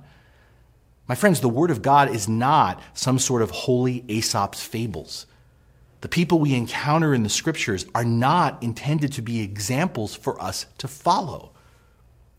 My 1.07 1.13
friends, 1.13 1.39
the 1.39 1.49
Word 1.49 1.69
of 1.69 1.83
God 1.83 2.09
is 2.09 2.27
not 2.27 2.81
some 2.93 3.19
sort 3.19 3.43
of 3.43 3.51
holy 3.51 4.03
Aesop's 4.07 4.63
fables. 4.63 5.27
The 6.01 6.07
people 6.07 6.39
we 6.39 6.55
encounter 6.55 7.13
in 7.13 7.21
the 7.21 7.29
Scriptures 7.29 7.85
are 7.93 8.05
not 8.05 8.61
intended 8.63 9.13
to 9.13 9.21
be 9.21 9.41
examples 9.41 10.15
for 10.15 10.41
us 10.41 10.65
to 10.79 10.87
follow. 10.87 11.51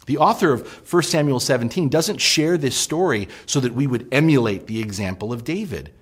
The 0.06 0.18
author 0.18 0.52
of 0.52 0.92
1 0.92 1.02
Samuel 1.04 1.38
17 1.38 1.88
doesn't 1.88 2.20
share 2.20 2.58
this 2.58 2.76
story 2.76 3.28
so 3.46 3.60
that 3.60 3.74
we 3.74 3.86
would 3.86 4.08
emulate 4.10 4.66
the 4.66 4.80
example 4.80 5.32
of 5.32 5.44
David. 5.44 5.92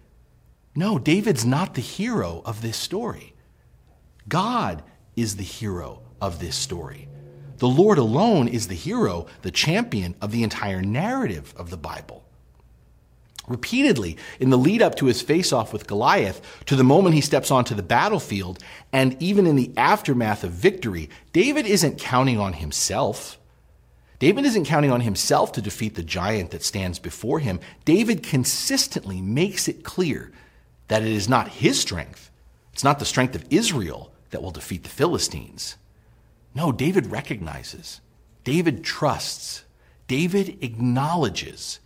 No, 0.79 0.97
David's 0.97 1.45
not 1.45 1.75
the 1.75 1.81
hero 1.81 2.41
of 2.45 2.63
this 2.63 2.77
story. 2.77 3.35
God 4.29 4.85
is 5.17 5.35
the 5.35 5.43
hero 5.43 6.03
of 6.21 6.39
this 6.39 6.55
story. 6.55 7.09
The 7.57 7.67
Lord 7.67 7.99
alone 7.99 8.47
is 8.47 8.69
the 8.69 8.77
hero, 8.77 9.27
the 9.43 9.51
champion 9.51 10.15
of 10.21 10.31
the 10.31 10.45
entire 10.45 10.81
narrative 10.81 11.53
of 11.57 11.71
the 11.71 11.77
Bible. 11.77 12.25
Repeatedly, 13.49 14.19
in 14.39 14.51
the 14.51 14.57
lead 14.57 14.81
up 14.81 14.95
to 14.99 15.07
his 15.07 15.21
face 15.21 15.53
off 15.53 15.73
with 15.73 15.89
Goliath, 15.89 16.41
to 16.67 16.77
the 16.77 16.85
moment 16.85 17.17
he 17.17 17.23
steps 17.23 17.51
onto 17.51 17.75
the 17.75 17.83
battlefield, 17.83 18.61
and 18.93 19.21
even 19.21 19.49
in 19.49 19.57
the 19.57 19.73
aftermath 19.77 20.45
of 20.45 20.53
victory, 20.53 21.11
David 21.33 21.67
isn't 21.67 21.99
counting 21.99 22.39
on 22.39 22.53
himself. 22.53 23.37
David 24.21 24.45
isn't 24.45 24.67
counting 24.67 24.93
on 24.93 25.01
himself 25.01 25.51
to 25.53 25.61
defeat 25.61 25.97
the 25.97 26.05
giant 26.05 26.53
that 26.53 26.63
stands 26.63 27.01
before 27.01 27.41
him. 27.41 27.59
David 27.85 28.23
consistently 28.23 29.21
makes 29.21 29.67
it 29.67 29.83
clear 29.83 30.31
that 30.89 31.03
it 31.03 31.13
is 31.13 31.29
not 31.29 31.49
his 31.49 31.81
strength, 31.81 32.31
it's 32.73 32.85
not 32.85 32.99
the 32.99 33.05
strength 33.05 33.35
of 33.35 33.45
Israel 33.51 34.13
that 34.31 34.43
will 34.43 34.51
defeat 34.51 34.83
the 34.83 34.89
Philistines. 34.89 35.77
No, 36.55 36.73
David 36.73 37.07
recognizes, 37.07 38.01
David 38.45 38.83
trusts, 38.83 39.65
David 40.07 40.59
acknowledges 40.63 41.81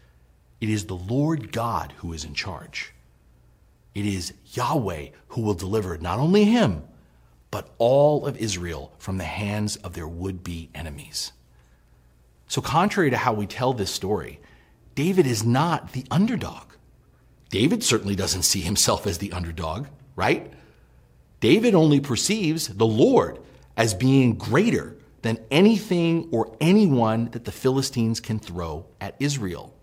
it 0.61 0.69
is 0.69 0.87
the 0.87 0.95
Lord 0.95 1.53
God 1.53 1.93
who 1.99 2.13
is 2.13 2.25
in 2.25 2.35
charge. 2.35 2.93
It 3.95 4.07
is 4.07 4.33
Yahweh 4.53 5.09
who 5.29 5.41
will 5.43 5.55
deliver 5.55 5.99
not 5.99 6.19
only 6.19 6.45
him, 6.45 6.85
but 7.51 7.69
all 7.79 8.27
of 8.27 8.37
Israel 8.39 8.93
from 8.99 9.19
the 9.19 9.25
hands 9.25 9.77
of 9.77 9.95
their 9.95 10.09
would 10.09 10.43
be 10.43 10.71
enemies. 10.75 11.33
So, 12.49 12.63
contrary 12.63 13.11
to 13.11 13.17
how 13.17 13.33
we 13.33 13.47
tell 13.47 13.73
this 13.73 13.91
story, 13.91 14.41
David 14.95 15.27
is 15.27 15.45
not 15.45 15.93
the 15.93 16.05
underdog. 16.11 16.72
David 17.53 17.85
certainly 17.85 18.17
doesn't 18.17 18.45
see 18.45 18.63
himself 18.63 19.07
as 19.07 19.19
the 19.19 19.31
underdog, 19.31 19.87
right? 20.17 20.51
David 21.39 21.75
only 21.75 22.01
perceives 22.01 22.69
the 22.69 22.87
Lord 22.87 23.39
as 23.77 23.93
being 23.93 24.37
greater 24.37 24.97
than 25.21 25.39
anything 25.51 26.31
or 26.33 26.57
anyone 26.63 27.29
that 27.33 27.45
the 27.45 27.53
Philistines 27.53 28.21
can 28.21 28.39
throw 28.39 28.87
at 29.03 29.17
Israel. 29.21 29.75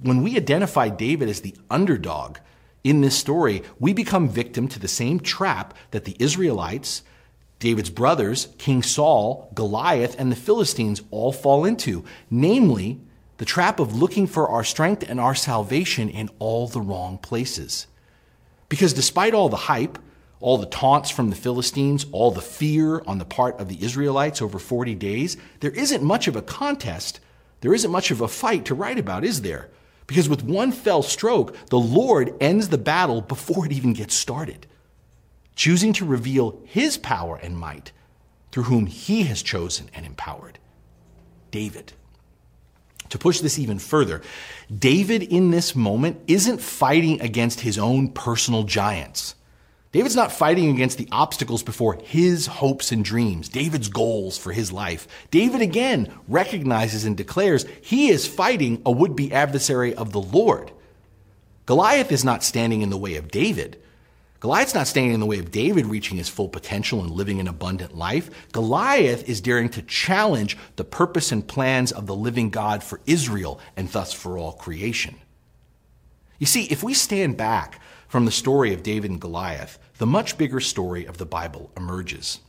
When 0.00 0.24
we 0.24 0.36
identify 0.36 0.88
David 0.88 1.28
as 1.28 1.42
the 1.42 1.54
underdog 1.70 2.38
in 2.82 3.00
this 3.00 3.16
story, 3.16 3.62
we 3.78 3.92
become 3.92 4.28
victim 4.28 4.66
to 4.68 4.80
the 4.80 4.88
same 4.88 5.20
trap 5.20 5.72
that 5.92 6.04
the 6.04 6.16
Israelites, 6.18 7.04
David's 7.60 7.90
brothers, 7.90 8.48
King 8.58 8.82
Saul, 8.82 9.52
Goliath, 9.54 10.18
and 10.18 10.32
the 10.32 10.36
Philistines 10.36 11.00
all 11.12 11.30
fall 11.30 11.64
into, 11.64 12.04
namely, 12.28 13.00
the 13.38 13.44
trap 13.44 13.80
of 13.80 13.94
looking 13.94 14.26
for 14.26 14.48
our 14.48 14.64
strength 14.64 15.04
and 15.08 15.20
our 15.20 15.34
salvation 15.34 16.08
in 16.08 16.30
all 16.38 16.68
the 16.68 16.80
wrong 16.80 17.18
places. 17.18 17.86
Because 18.68 18.92
despite 18.92 19.34
all 19.34 19.48
the 19.48 19.56
hype, 19.56 19.98
all 20.40 20.58
the 20.58 20.66
taunts 20.66 21.10
from 21.10 21.30
the 21.30 21.36
Philistines, 21.36 22.06
all 22.12 22.30
the 22.30 22.40
fear 22.40 23.02
on 23.06 23.18
the 23.18 23.24
part 23.24 23.58
of 23.58 23.68
the 23.68 23.82
Israelites 23.82 24.42
over 24.42 24.58
40 24.58 24.94
days, 24.94 25.36
there 25.60 25.70
isn't 25.70 26.02
much 26.02 26.28
of 26.28 26.36
a 26.36 26.42
contest. 26.42 27.20
There 27.60 27.74
isn't 27.74 27.90
much 27.90 28.10
of 28.10 28.20
a 28.20 28.28
fight 28.28 28.64
to 28.66 28.74
write 28.74 28.98
about, 28.98 29.24
is 29.24 29.42
there? 29.42 29.70
Because 30.06 30.28
with 30.28 30.44
one 30.44 30.72
fell 30.72 31.02
stroke, 31.02 31.56
the 31.66 31.78
Lord 31.78 32.34
ends 32.40 32.68
the 32.68 32.78
battle 32.78 33.20
before 33.20 33.66
it 33.66 33.72
even 33.72 33.92
gets 33.92 34.14
started, 34.14 34.66
choosing 35.56 35.92
to 35.94 36.04
reveal 36.04 36.60
his 36.64 36.96
power 36.96 37.36
and 37.36 37.58
might 37.58 37.92
through 38.52 38.64
whom 38.64 38.86
he 38.86 39.24
has 39.24 39.42
chosen 39.42 39.90
and 39.94 40.06
empowered 40.06 40.58
David. 41.50 41.92
To 43.10 43.18
push 43.18 43.40
this 43.40 43.58
even 43.58 43.78
further, 43.78 44.22
David 44.76 45.22
in 45.22 45.50
this 45.50 45.74
moment 45.74 46.20
isn't 46.26 46.60
fighting 46.60 47.20
against 47.20 47.60
his 47.60 47.78
own 47.78 48.10
personal 48.10 48.64
giants. 48.64 49.34
David's 49.92 50.16
not 50.16 50.32
fighting 50.32 50.68
against 50.68 50.98
the 50.98 51.08
obstacles 51.10 51.62
before 51.62 51.98
his 52.02 52.46
hopes 52.46 52.92
and 52.92 53.04
dreams, 53.04 53.48
David's 53.48 53.88
goals 53.88 54.36
for 54.36 54.52
his 54.52 54.70
life. 54.70 55.08
David 55.30 55.62
again 55.62 56.12
recognizes 56.28 57.04
and 57.04 57.16
declares 57.16 57.64
he 57.80 58.08
is 58.08 58.26
fighting 58.26 58.82
a 58.84 58.90
would 58.90 59.16
be 59.16 59.32
adversary 59.32 59.94
of 59.94 60.12
the 60.12 60.20
Lord. 60.20 60.70
Goliath 61.64 62.12
is 62.12 62.24
not 62.24 62.44
standing 62.44 62.82
in 62.82 62.90
the 62.90 62.98
way 62.98 63.16
of 63.16 63.30
David. 63.30 63.80
Goliath's 64.40 64.74
not 64.74 64.86
standing 64.86 65.14
in 65.14 65.20
the 65.20 65.26
way 65.26 65.38
of 65.38 65.50
David 65.50 65.86
reaching 65.86 66.18
his 66.18 66.28
full 66.28 66.48
potential 66.48 67.00
and 67.00 67.10
living 67.10 67.40
an 67.40 67.48
abundant 67.48 67.96
life. 67.96 68.30
Goliath 68.52 69.28
is 69.28 69.40
daring 69.40 69.68
to 69.70 69.82
challenge 69.82 70.56
the 70.76 70.84
purpose 70.84 71.32
and 71.32 71.46
plans 71.46 71.90
of 71.90 72.06
the 72.06 72.14
living 72.14 72.50
God 72.50 72.82
for 72.82 73.00
Israel 73.06 73.58
and 73.76 73.88
thus 73.88 74.12
for 74.12 74.36
all 74.36 74.52
creation. 74.52 75.16
You 76.38 76.46
see, 76.46 76.64
if 76.64 76.82
we 76.82 76.92
stand 76.92 77.36
back 77.36 77.80
from 78.08 78.24
the 78.26 78.30
story 78.30 78.74
of 78.74 78.82
David 78.82 79.10
and 79.10 79.20
Goliath, 79.20 79.78
the 79.98 80.06
much 80.06 80.36
bigger 80.36 80.60
story 80.60 81.06
of 81.06 81.16
the 81.16 81.26
Bible 81.26 81.70
emerges. 81.76 82.40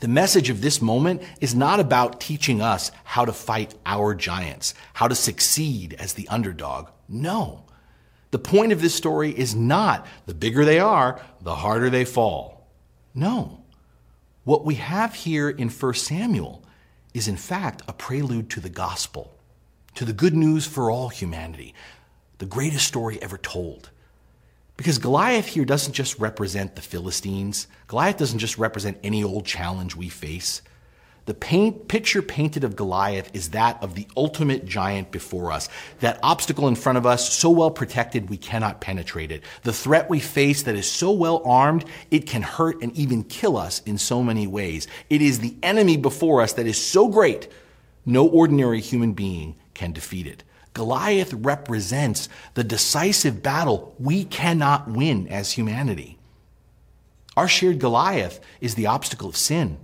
The 0.00 0.08
message 0.08 0.50
of 0.50 0.60
this 0.60 0.82
moment 0.82 1.22
is 1.40 1.54
not 1.54 1.80
about 1.80 2.20
teaching 2.20 2.60
us 2.60 2.90
how 3.04 3.24
to 3.24 3.32
fight 3.32 3.74
our 3.86 4.14
giants, 4.14 4.74
how 4.92 5.08
to 5.08 5.14
succeed 5.14 5.94
as 5.94 6.12
the 6.14 6.28
underdog. 6.28 6.88
No. 7.08 7.64
The 8.30 8.38
point 8.38 8.72
of 8.72 8.80
this 8.80 8.94
story 8.94 9.30
is 9.30 9.54
not 9.54 10.06
the 10.26 10.34
bigger 10.34 10.64
they 10.64 10.78
are, 10.78 11.20
the 11.40 11.54
harder 11.54 11.90
they 11.90 12.04
fall. 12.04 12.68
No. 13.14 13.62
What 14.44 14.64
we 14.64 14.76
have 14.76 15.14
here 15.14 15.48
in 15.48 15.68
1 15.68 15.94
Samuel 15.94 16.62
is, 17.14 17.28
in 17.28 17.36
fact, 17.36 17.82
a 17.88 17.92
prelude 17.92 18.50
to 18.50 18.60
the 18.60 18.68
gospel, 18.68 19.34
to 19.94 20.04
the 20.04 20.12
good 20.12 20.34
news 20.34 20.66
for 20.66 20.90
all 20.90 21.08
humanity, 21.08 21.74
the 22.38 22.46
greatest 22.46 22.86
story 22.86 23.20
ever 23.22 23.38
told. 23.38 23.90
Because 24.76 24.98
Goliath 24.98 25.46
here 25.46 25.64
doesn't 25.64 25.94
just 25.94 26.18
represent 26.18 26.76
the 26.76 26.82
Philistines, 26.82 27.66
Goliath 27.86 28.18
doesn't 28.18 28.38
just 28.38 28.58
represent 28.58 28.98
any 29.02 29.24
old 29.24 29.46
challenge 29.46 29.96
we 29.96 30.08
face. 30.10 30.60
The 31.26 31.34
paint, 31.34 31.88
picture 31.88 32.22
painted 32.22 32.62
of 32.62 32.76
Goliath 32.76 33.30
is 33.34 33.50
that 33.50 33.82
of 33.82 33.96
the 33.96 34.06
ultimate 34.16 34.64
giant 34.64 35.10
before 35.10 35.50
us, 35.50 35.68
that 35.98 36.20
obstacle 36.22 36.68
in 36.68 36.76
front 36.76 36.98
of 36.98 37.04
us 37.04 37.32
so 37.32 37.50
well 37.50 37.70
protected 37.72 38.30
we 38.30 38.36
cannot 38.36 38.80
penetrate 38.80 39.32
it, 39.32 39.42
the 39.64 39.72
threat 39.72 40.08
we 40.08 40.20
face 40.20 40.62
that 40.62 40.76
is 40.76 40.88
so 40.88 41.10
well 41.10 41.42
armed 41.44 41.84
it 42.12 42.28
can 42.28 42.42
hurt 42.42 42.80
and 42.80 42.96
even 42.96 43.24
kill 43.24 43.56
us 43.56 43.82
in 43.82 43.98
so 43.98 44.22
many 44.22 44.46
ways. 44.46 44.86
It 45.10 45.20
is 45.20 45.40
the 45.40 45.56
enemy 45.64 45.96
before 45.96 46.42
us 46.42 46.52
that 46.54 46.66
is 46.66 46.80
so 46.80 47.08
great 47.08 47.48
no 48.08 48.28
ordinary 48.28 48.80
human 48.80 49.12
being 49.12 49.56
can 49.74 49.92
defeat 49.92 50.28
it. 50.28 50.44
Goliath 50.74 51.32
represents 51.32 52.28
the 52.54 52.62
decisive 52.62 53.42
battle 53.42 53.96
we 53.98 54.24
cannot 54.24 54.88
win 54.88 55.26
as 55.26 55.52
humanity. 55.52 56.18
Our 57.36 57.48
shared 57.48 57.80
Goliath 57.80 58.38
is 58.60 58.76
the 58.76 58.86
obstacle 58.86 59.28
of 59.28 59.36
sin 59.36 59.78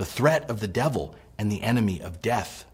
the 0.00 0.06
threat 0.06 0.48
of 0.48 0.60
the 0.60 0.66
devil, 0.66 1.14
and 1.36 1.52
the 1.52 1.60
enemy 1.60 2.00
of 2.00 2.22
death. 2.22 2.64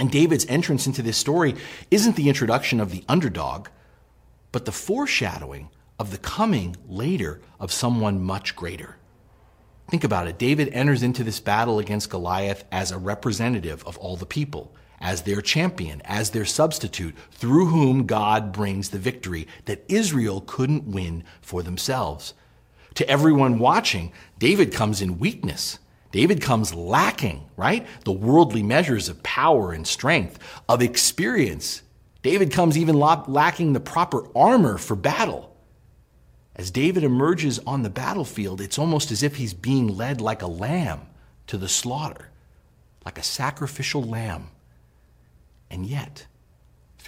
And 0.00 0.10
David's 0.10 0.46
entrance 0.46 0.84
into 0.84 1.00
this 1.00 1.16
story 1.16 1.54
isn't 1.92 2.16
the 2.16 2.28
introduction 2.28 2.80
of 2.80 2.90
the 2.90 3.04
underdog, 3.08 3.68
but 4.50 4.64
the 4.64 4.72
foreshadowing 4.72 5.68
of 5.96 6.10
the 6.10 6.18
coming 6.18 6.74
later 6.88 7.40
of 7.60 7.70
someone 7.70 8.20
much 8.20 8.56
greater. 8.56 8.96
Think 9.88 10.02
about 10.02 10.26
it. 10.26 10.38
David 10.38 10.70
enters 10.70 11.04
into 11.04 11.22
this 11.22 11.38
battle 11.38 11.78
against 11.78 12.10
Goliath 12.10 12.64
as 12.72 12.90
a 12.90 12.98
representative 12.98 13.84
of 13.86 13.96
all 13.98 14.16
the 14.16 14.26
people, 14.26 14.74
as 15.00 15.22
their 15.22 15.40
champion, 15.40 16.02
as 16.04 16.30
their 16.30 16.44
substitute, 16.44 17.14
through 17.30 17.66
whom 17.66 18.06
God 18.06 18.50
brings 18.50 18.88
the 18.88 18.98
victory 18.98 19.46
that 19.66 19.84
Israel 19.86 20.40
couldn't 20.44 20.90
win 20.90 21.22
for 21.40 21.62
themselves. 21.62 22.34
To 22.96 23.08
everyone 23.08 23.60
watching, 23.60 24.10
David 24.40 24.72
comes 24.72 25.00
in 25.00 25.20
weakness. 25.20 25.78
David 26.10 26.40
comes 26.40 26.74
lacking, 26.74 27.44
right? 27.56 27.86
The 28.04 28.12
worldly 28.12 28.62
measures 28.62 29.08
of 29.08 29.22
power 29.22 29.72
and 29.72 29.86
strength, 29.86 30.38
of 30.68 30.80
experience. 30.80 31.82
David 32.22 32.52
comes 32.52 32.78
even 32.78 32.98
lacking 32.98 33.72
the 33.72 33.80
proper 33.80 34.26
armor 34.36 34.78
for 34.78 34.96
battle. 34.96 35.54
As 36.56 36.70
David 36.70 37.04
emerges 37.04 37.58
on 37.60 37.82
the 37.82 37.90
battlefield, 37.90 38.60
it's 38.60 38.78
almost 38.78 39.10
as 39.10 39.22
if 39.22 39.36
he's 39.36 39.54
being 39.54 39.86
led 39.86 40.20
like 40.20 40.42
a 40.42 40.46
lamb 40.46 41.02
to 41.46 41.58
the 41.58 41.68
slaughter, 41.68 42.30
like 43.04 43.18
a 43.18 43.22
sacrificial 43.22 44.02
lamb. 44.02 44.48
And 45.70 45.86
yet, 45.86 46.26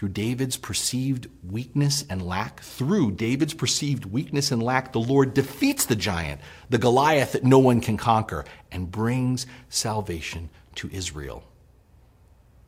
through 0.01 0.09
David's 0.09 0.57
perceived 0.57 1.27
weakness 1.47 2.07
and 2.09 2.27
lack, 2.27 2.63
through 2.63 3.11
David's 3.11 3.53
perceived 3.53 4.07
weakness 4.07 4.51
and 4.51 4.63
lack, 4.63 4.95
the 4.95 4.99
Lord 4.99 5.35
defeats 5.35 5.85
the 5.85 5.95
giant, 5.95 6.41
the 6.71 6.79
Goliath 6.79 7.33
that 7.33 7.45
no 7.45 7.59
one 7.59 7.83
can 7.83 7.99
conquer, 7.99 8.47
and 8.73 8.91
brings 8.91 9.45
salvation 9.69 10.49
to 10.77 10.89
Israel. 10.91 11.45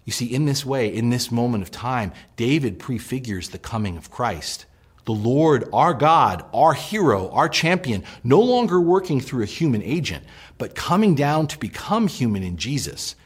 You 0.04 0.12
see, 0.12 0.26
in 0.26 0.44
this 0.44 0.66
way, 0.66 0.94
in 0.94 1.08
this 1.08 1.32
moment 1.32 1.62
of 1.62 1.70
time, 1.70 2.12
David 2.36 2.78
prefigures 2.78 3.48
the 3.48 3.58
coming 3.58 3.96
of 3.96 4.10
Christ. 4.10 4.66
The 5.06 5.12
Lord, 5.12 5.70
our 5.72 5.94
God, 5.94 6.44
our 6.52 6.74
hero, 6.74 7.30
our 7.30 7.48
champion, 7.48 8.04
no 8.22 8.42
longer 8.42 8.78
working 8.78 9.22
through 9.22 9.44
a 9.44 9.46
human 9.46 9.82
agent, 9.82 10.22
but 10.58 10.74
coming 10.74 11.14
down 11.14 11.46
to 11.46 11.58
become 11.58 12.08
human 12.08 12.42
in 12.42 12.58
Jesus, 12.58 13.16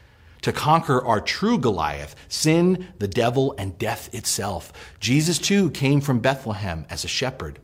to 0.46 0.52
conquer 0.52 1.04
our 1.04 1.20
true 1.20 1.58
Goliath, 1.58 2.14
sin, 2.28 2.86
the 3.00 3.08
devil, 3.08 3.52
and 3.58 3.76
death 3.80 4.14
itself. 4.14 4.72
Jesus 5.00 5.40
too 5.40 5.72
came 5.72 6.00
from 6.00 6.20
Bethlehem 6.20 6.86
as 6.88 7.04
a 7.04 7.08
shepherd. 7.08 7.58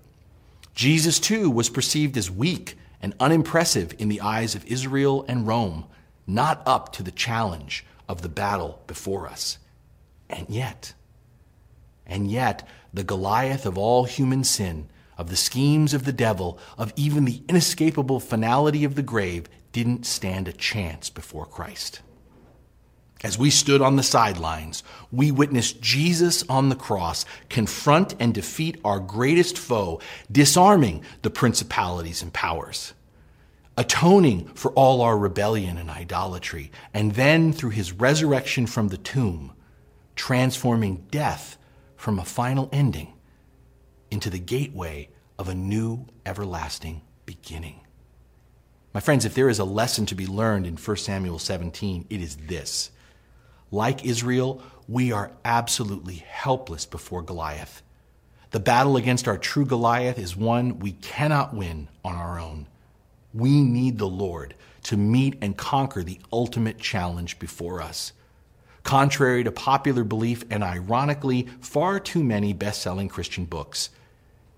Jesus 0.74 1.20
too 1.20 1.48
was 1.48 1.70
perceived 1.70 2.16
as 2.16 2.28
weak 2.28 2.76
and 3.00 3.14
unimpressive 3.20 3.94
in 4.00 4.08
the 4.08 4.20
eyes 4.20 4.56
of 4.56 4.66
Israel 4.66 5.24
and 5.28 5.46
Rome, 5.46 5.84
not 6.26 6.60
up 6.66 6.92
to 6.94 7.04
the 7.04 7.12
challenge 7.12 7.86
of 8.08 8.22
the 8.22 8.28
battle 8.28 8.82
before 8.88 9.28
us. 9.28 9.58
And 10.28 10.50
yet, 10.50 10.92
and 12.04 12.28
yet, 12.28 12.66
the 12.92 13.04
Goliath 13.04 13.64
of 13.64 13.78
all 13.78 14.06
human 14.06 14.42
sin, 14.42 14.88
of 15.16 15.30
the 15.30 15.36
schemes 15.36 15.94
of 15.94 16.04
the 16.04 16.12
devil, 16.12 16.58
of 16.76 16.92
even 16.96 17.26
the 17.26 17.44
inescapable 17.48 18.18
finality 18.18 18.82
of 18.82 18.96
the 18.96 19.02
grave, 19.04 19.48
didn't 19.70 20.04
stand 20.04 20.48
a 20.48 20.52
chance 20.52 21.10
before 21.10 21.46
Christ. 21.46 22.00
As 23.22 23.38
we 23.38 23.50
stood 23.50 23.80
on 23.80 23.94
the 23.96 24.02
sidelines, 24.02 24.82
we 25.12 25.30
witnessed 25.30 25.80
Jesus 25.80 26.42
on 26.48 26.68
the 26.68 26.76
cross 26.76 27.24
confront 27.48 28.14
and 28.18 28.34
defeat 28.34 28.80
our 28.84 28.98
greatest 28.98 29.56
foe, 29.56 30.00
disarming 30.30 31.04
the 31.22 31.30
principalities 31.30 32.22
and 32.22 32.32
powers, 32.32 32.94
atoning 33.76 34.48
for 34.54 34.72
all 34.72 35.02
our 35.02 35.16
rebellion 35.16 35.78
and 35.78 35.88
idolatry, 35.88 36.72
and 36.92 37.12
then 37.12 37.52
through 37.52 37.70
his 37.70 37.92
resurrection 37.92 38.66
from 38.66 38.88
the 38.88 38.96
tomb, 38.96 39.52
transforming 40.16 41.06
death 41.10 41.58
from 41.96 42.18
a 42.18 42.24
final 42.24 42.68
ending 42.72 43.12
into 44.10 44.30
the 44.30 44.38
gateway 44.38 45.08
of 45.38 45.48
a 45.48 45.54
new 45.54 46.06
everlasting 46.26 47.02
beginning. 47.24 47.80
My 48.92 49.00
friends, 49.00 49.24
if 49.24 49.34
there 49.34 49.48
is 49.48 49.58
a 49.58 49.64
lesson 49.64 50.06
to 50.06 50.14
be 50.14 50.26
learned 50.26 50.66
in 50.66 50.76
1 50.76 50.96
Samuel 50.98 51.38
17, 51.38 52.06
it 52.10 52.20
is 52.20 52.36
this. 52.36 52.90
Like 53.72 54.04
Israel, 54.04 54.62
we 54.86 55.12
are 55.12 55.32
absolutely 55.46 56.16
helpless 56.16 56.84
before 56.84 57.22
Goliath. 57.22 57.82
The 58.50 58.60
battle 58.60 58.98
against 58.98 59.26
our 59.26 59.38
true 59.38 59.64
Goliath 59.64 60.18
is 60.18 60.36
one 60.36 60.78
we 60.78 60.92
cannot 60.92 61.54
win 61.54 61.88
on 62.04 62.14
our 62.14 62.38
own. 62.38 62.68
We 63.32 63.62
need 63.62 63.96
the 63.96 64.06
Lord 64.06 64.54
to 64.82 64.98
meet 64.98 65.38
and 65.40 65.56
conquer 65.56 66.02
the 66.02 66.20
ultimate 66.30 66.78
challenge 66.78 67.38
before 67.38 67.80
us. 67.80 68.12
Contrary 68.82 69.42
to 69.42 69.50
popular 69.50 70.04
belief 70.04 70.44
and 70.50 70.62
ironically, 70.62 71.48
far 71.62 71.98
too 71.98 72.22
many 72.22 72.52
best 72.52 72.82
selling 72.82 73.08
Christian 73.08 73.46
books, 73.46 73.88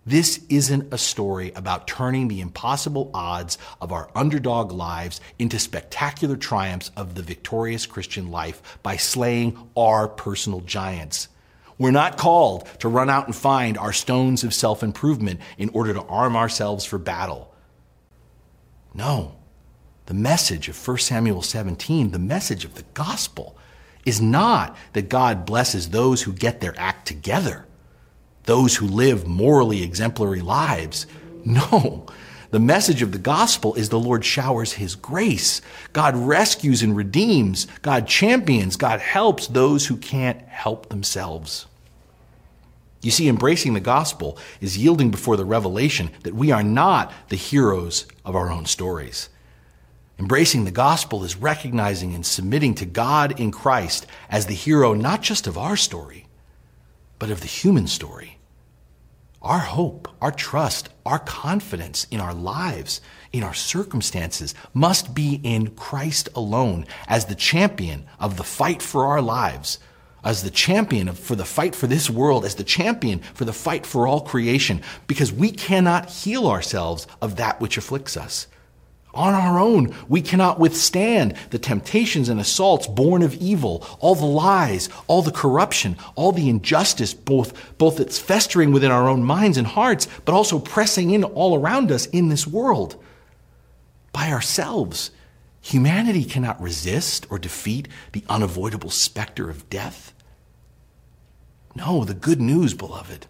this 0.06 0.44
isn't 0.50 0.92
a 0.92 0.98
story 0.98 1.50
about 1.56 1.86
turning 1.86 2.28
the 2.28 2.42
impossible 2.42 3.10
odds 3.14 3.56
of 3.80 3.90
our 3.90 4.10
underdog 4.14 4.70
lives 4.70 5.20
into 5.38 5.58
spectacular 5.58 6.36
triumphs 6.36 6.90
of 6.94 7.14
the 7.14 7.22
victorious 7.22 7.86
Christian 7.86 8.30
life 8.30 8.78
by 8.82 8.98
slaying 8.98 9.70
our 9.76 10.06
personal 10.06 10.60
giants. 10.60 11.28
We're 11.78 11.90
not 11.90 12.18
called 12.18 12.66
to 12.80 12.88
run 12.88 13.08
out 13.08 13.26
and 13.26 13.34
find 13.34 13.78
our 13.78 13.94
stones 13.94 14.44
of 14.44 14.52
self 14.52 14.82
improvement 14.82 15.40
in 15.56 15.70
order 15.70 15.94
to 15.94 16.02
arm 16.02 16.36
ourselves 16.36 16.84
for 16.84 16.98
battle. 16.98 17.52
No. 18.92 19.36
The 20.06 20.14
message 20.14 20.68
of 20.68 20.86
1 20.86 20.98
Samuel 20.98 21.40
17, 21.40 22.10
the 22.10 22.18
message 22.18 22.66
of 22.66 22.74
the 22.74 22.84
gospel, 22.92 23.56
is 24.04 24.20
not 24.20 24.76
that 24.92 25.08
God 25.08 25.46
blesses 25.46 25.88
those 25.88 26.22
who 26.22 26.34
get 26.34 26.60
their 26.60 26.78
act 26.78 27.08
together 27.08 27.66
those 28.44 28.76
who 28.76 28.86
live 28.86 29.26
morally 29.26 29.82
exemplary 29.82 30.40
lives. 30.40 31.06
No. 31.46 32.06
The 32.52 32.58
message 32.60 33.02
of 33.02 33.12
the 33.12 33.18
gospel 33.18 33.74
is 33.74 33.90
the 33.90 33.98
Lord 33.98 34.24
showers 34.24 34.72
his 34.72 34.94
grace. 34.94 35.60
God 35.92 36.16
rescues 36.16 36.82
and 36.82 36.96
redeems. 36.96 37.66
God 37.82 38.06
champions. 38.06 38.76
God 38.76 39.00
helps 39.00 39.48
those 39.48 39.86
who 39.86 39.96
can't 39.98 40.40
help 40.42 40.88
themselves. 40.88 41.66
You 43.02 43.10
see, 43.10 43.28
embracing 43.28 43.74
the 43.74 43.80
gospel 43.80 44.38
is 44.62 44.78
yielding 44.78 45.10
before 45.10 45.36
the 45.36 45.44
revelation 45.44 46.10
that 46.22 46.34
we 46.34 46.50
are 46.50 46.62
not 46.62 47.12
the 47.28 47.36
heroes 47.36 48.06
of 48.24 48.34
our 48.34 48.50
own 48.50 48.64
stories. 48.64 49.28
Embracing 50.18 50.64
the 50.64 50.70
gospel 50.70 51.24
is 51.24 51.36
recognizing 51.36 52.14
and 52.14 52.24
submitting 52.24 52.74
to 52.76 52.86
God 52.86 53.38
in 53.38 53.50
Christ 53.50 54.06
as 54.30 54.46
the 54.46 54.54
hero 54.54 54.94
not 54.94 55.22
just 55.22 55.46
of 55.46 55.58
our 55.58 55.76
story, 55.76 56.23
but 57.18 57.30
of 57.30 57.40
the 57.40 57.46
human 57.46 57.86
story. 57.86 58.38
Our 59.42 59.58
hope, 59.58 60.08
our 60.22 60.32
trust, 60.32 60.88
our 61.04 61.18
confidence 61.18 62.06
in 62.10 62.18
our 62.18 62.32
lives, 62.32 63.02
in 63.30 63.42
our 63.42 63.52
circumstances 63.52 64.54
must 64.72 65.14
be 65.14 65.38
in 65.42 65.68
Christ 65.72 66.30
alone 66.34 66.86
as 67.08 67.26
the 67.26 67.34
champion 67.34 68.06
of 68.18 68.38
the 68.38 68.44
fight 68.44 68.80
for 68.80 69.04
our 69.04 69.20
lives, 69.20 69.78
as 70.24 70.42
the 70.42 70.50
champion 70.50 71.08
of, 71.08 71.18
for 71.18 71.36
the 71.36 71.44
fight 71.44 71.74
for 71.74 71.86
this 71.86 72.08
world, 72.08 72.46
as 72.46 72.54
the 72.54 72.64
champion 72.64 73.18
for 73.34 73.44
the 73.44 73.52
fight 73.52 73.84
for 73.84 74.06
all 74.06 74.22
creation, 74.22 74.80
because 75.06 75.30
we 75.30 75.50
cannot 75.50 76.08
heal 76.08 76.46
ourselves 76.46 77.06
of 77.20 77.36
that 77.36 77.60
which 77.60 77.76
afflicts 77.76 78.16
us. 78.16 78.46
On 79.14 79.32
our 79.32 79.60
own, 79.60 79.94
we 80.08 80.20
cannot 80.20 80.58
withstand 80.58 81.34
the 81.50 81.58
temptations 81.58 82.28
and 82.28 82.40
assaults 82.40 82.88
born 82.88 83.22
of 83.22 83.34
evil, 83.34 83.86
all 84.00 84.16
the 84.16 84.26
lies, 84.26 84.88
all 85.06 85.22
the 85.22 85.30
corruption, 85.30 85.96
all 86.16 86.32
the 86.32 86.48
injustice, 86.48 87.14
both, 87.14 87.78
both 87.78 87.96
that's 87.98 88.18
festering 88.18 88.72
within 88.72 88.90
our 88.90 89.08
own 89.08 89.22
minds 89.22 89.56
and 89.56 89.68
hearts, 89.68 90.08
but 90.24 90.34
also 90.34 90.58
pressing 90.58 91.10
in 91.10 91.22
all 91.22 91.56
around 91.56 91.92
us 91.92 92.06
in 92.06 92.28
this 92.28 92.44
world. 92.44 93.00
By 94.12 94.32
ourselves, 94.32 95.12
humanity 95.60 96.24
cannot 96.24 96.60
resist 96.60 97.24
or 97.30 97.38
defeat 97.38 97.86
the 98.12 98.24
unavoidable 98.28 98.90
specter 98.90 99.48
of 99.48 99.70
death. 99.70 100.12
No, 101.76 102.04
the 102.04 102.14
good 102.14 102.40
news, 102.40 102.74
beloved, 102.74 103.26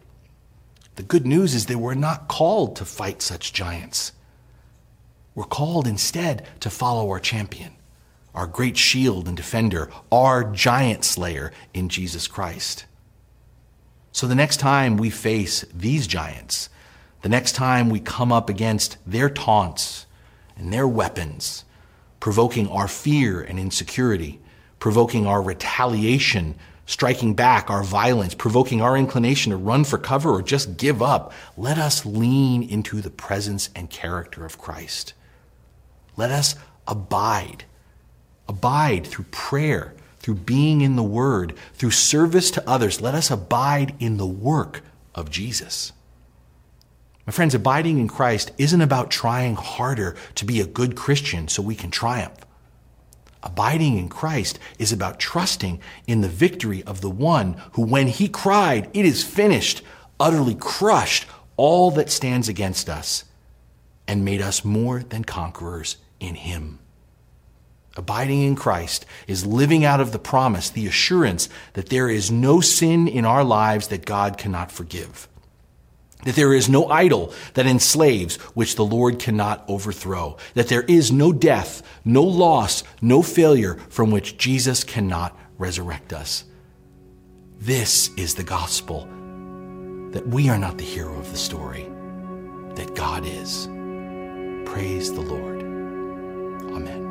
the 0.96 1.02
good 1.02 1.26
news 1.26 1.54
is 1.54 1.66
that 1.66 1.78
we're 1.78 1.94
not 1.94 2.28
called 2.28 2.76
to 2.76 2.86
fight 2.86 3.20
such 3.20 3.52
giants. 3.52 4.12
We're 5.34 5.44
called 5.44 5.86
instead 5.86 6.46
to 6.60 6.70
follow 6.70 7.10
our 7.10 7.18
champion, 7.18 7.72
our 8.34 8.46
great 8.46 8.76
shield 8.76 9.26
and 9.26 9.36
defender, 9.36 9.90
our 10.12 10.44
giant 10.44 11.04
slayer 11.04 11.52
in 11.72 11.88
Jesus 11.88 12.28
Christ. 12.28 12.86
So 14.12 14.28
the 14.28 14.36
next 14.36 14.58
time 14.58 14.96
we 14.96 15.10
face 15.10 15.64
these 15.74 16.06
giants, 16.06 16.68
the 17.22 17.28
next 17.28 17.52
time 17.52 17.90
we 17.90 17.98
come 17.98 18.30
up 18.30 18.48
against 18.48 18.96
their 19.04 19.28
taunts 19.28 20.06
and 20.56 20.72
their 20.72 20.86
weapons, 20.86 21.64
provoking 22.20 22.68
our 22.68 22.86
fear 22.86 23.42
and 23.42 23.58
insecurity, 23.58 24.40
provoking 24.78 25.26
our 25.26 25.42
retaliation, 25.42 26.54
striking 26.86 27.34
back 27.34 27.70
our 27.70 27.82
violence, 27.82 28.34
provoking 28.34 28.80
our 28.80 28.96
inclination 28.96 29.50
to 29.50 29.56
run 29.56 29.82
for 29.82 29.98
cover 29.98 30.30
or 30.30 30.42
just 30.42 30.76
give 30.76 31.02
up, 31.02 31.32
let 31.56 31.78
us 31.78 32.06
lean 32.06 32.62
into 32.62 33.00
the 33.00 33.10
presence 33.10 33.70
and 33.74 33.90
character 33.90 34.44
of 34.44 34.58
Christ. 34.58 35.14
Let 36.16 36.30
us 36.30 36.54
abide. 36.86 37.64
Abide 38.48 39.06
through 39.06 39.26
prayer, 39.30 39.94
through 40.18 40.36
being 40.36 40.80
in 40.80 40.96
the 40.96 41.02
Word, 41.02 41.54
through 41.74 41.90
service 41.90 42.50
to 42.52 42.68
others. 42.68 43.00
Let 43.00 43.14
us 43.14 43.30
abide 43.30 43.94
in 43.98 44.16
the 44.16 44.26
work 44.26 44.82
of 45.14 45.30
Jesus. 45.30 45.92
My 47.26 47.32
friends, 47.32 47.54
abiding 47.54 47.98
in 47.98 48.08
Christ 48.08 48.52
isn't 48.58 48.80
about 48.80 49.10
trying 49.10 49.56
harder 49.56 50.14
to 50.34 50.44
be 50.44 50.60
a 50.60 50.66
good 50.66 50.94
Christian 50.94 51.48
so 51.48 51.62
we 51.62 51.74
can 51.74 51.90
triumph. 51.90 52.38
Abiding 53.42 53.98
in 53.98 54.08
Christ 54.08 54.58
is 54.78 54.92
about 54.92 55.18
trusting 55.18 55.80
in 56.06 56.20
the 56.20 56.28
victory 56.28 56.82
of 56.84 57.00
the 57.00 57.10
one 57.10 57.60
who, 57.72 57.82
when 57.84 58.08
he 58.08 58.28
cried, 58.28 58.88
It 58.92 59.06
is 59.06 59.24
finished, 59.24 59.82
utterly 60.20 60.54
crushed 60.54 61.26
all 61.56 61.90
that 61.92 62.10
stands 62.10 62.48
against 62.48 62.88
us 62.88 63.24
and 64.06 64.24
made 64.24 64.42
us 64.42 64.64
more 64.64 65.02
than 65.02 65.24
conquerors 65.24 65.96
in 66.24 66.34
Him. 66.34 66.78
Abiding 67.96 68.42
in 68.42 68.56
Christ 68.56 69.06
is 69.28 69.46
living 69.46 69.84
out 69.84 70.00
of 70.00 70.12
the 70.12 70.18
promise, 70.18 70.68
the 70.68 70.86
assurance 70.86 71.48
that 71.74 71.90
there 71.90 72.08
is 72.08 72.30
no 72.30 72.60
sin 72.60 73.06
in 73.06 73.24
our 73.24 73.44
lives 73.44 73.88
that 73.88 74.04
God 74.04 74.36
cannot 74.36 74.72
forgive. 74.72 75.28
That 76.24 76.34
there 76.34 76.54
is 76.54 76.68
no 76.68 76.88
idol 76.88 77.32
that 77.52 77.66
enslaves 77.66 78.36
which 78.54 78.74
the 78.74 78.84
Lord 78.84 79.18
cannot 79.18 79.64
overthrow. 79.68 80.38
That 80.54 80.68
there 80.68 80.82
is 80.82 81.12
no 81.12 81.32
death, 81.32 81.82
no 82.04 82.22
loss, 82.24 82.82
no 83.00 83.22
failure 83.22 83.74
from 83.90 84.10
which 84.10 84.38
Jesus 84.38 84.82
cannot 84.82 85.38
resurrect 85.58 86.12
us. 86.12 86.44
This 87.58 88.10
is 88.16 88.34
the 88.34 88.42
gospel 88.42 89.06
that 90.10 90.26
we 90.26 90.48
are 90.48 90.58
not 90.58 90.78
the 90.78 90.84
hero 90.84 91.16
of 91.18 91.30
the 91.30 91.36
story, 91.36 91.88
that 92.74 92.94
God 92.94 93.24
is. 93.26 93.68
Praise 94.64 95.12
the 95.12 95.20
Lord. 95.20 95.73
Amen. 96.74 97.04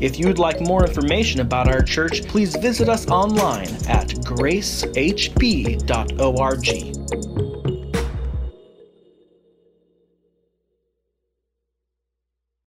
If 0.00 0.18
you'd 0.18 0.38
like 0.38 0.60
more 0.62 0.86
information 0.86 1.40
about 1.42 1.68
our 1.68 1.82
church, 1.82 2.26
please 2.26 2.56
visit 2.56 2.88
us 2.88 3.06
online 3.08 3.68
at 3.86 4.08
gracehb.org. 4.24 5.10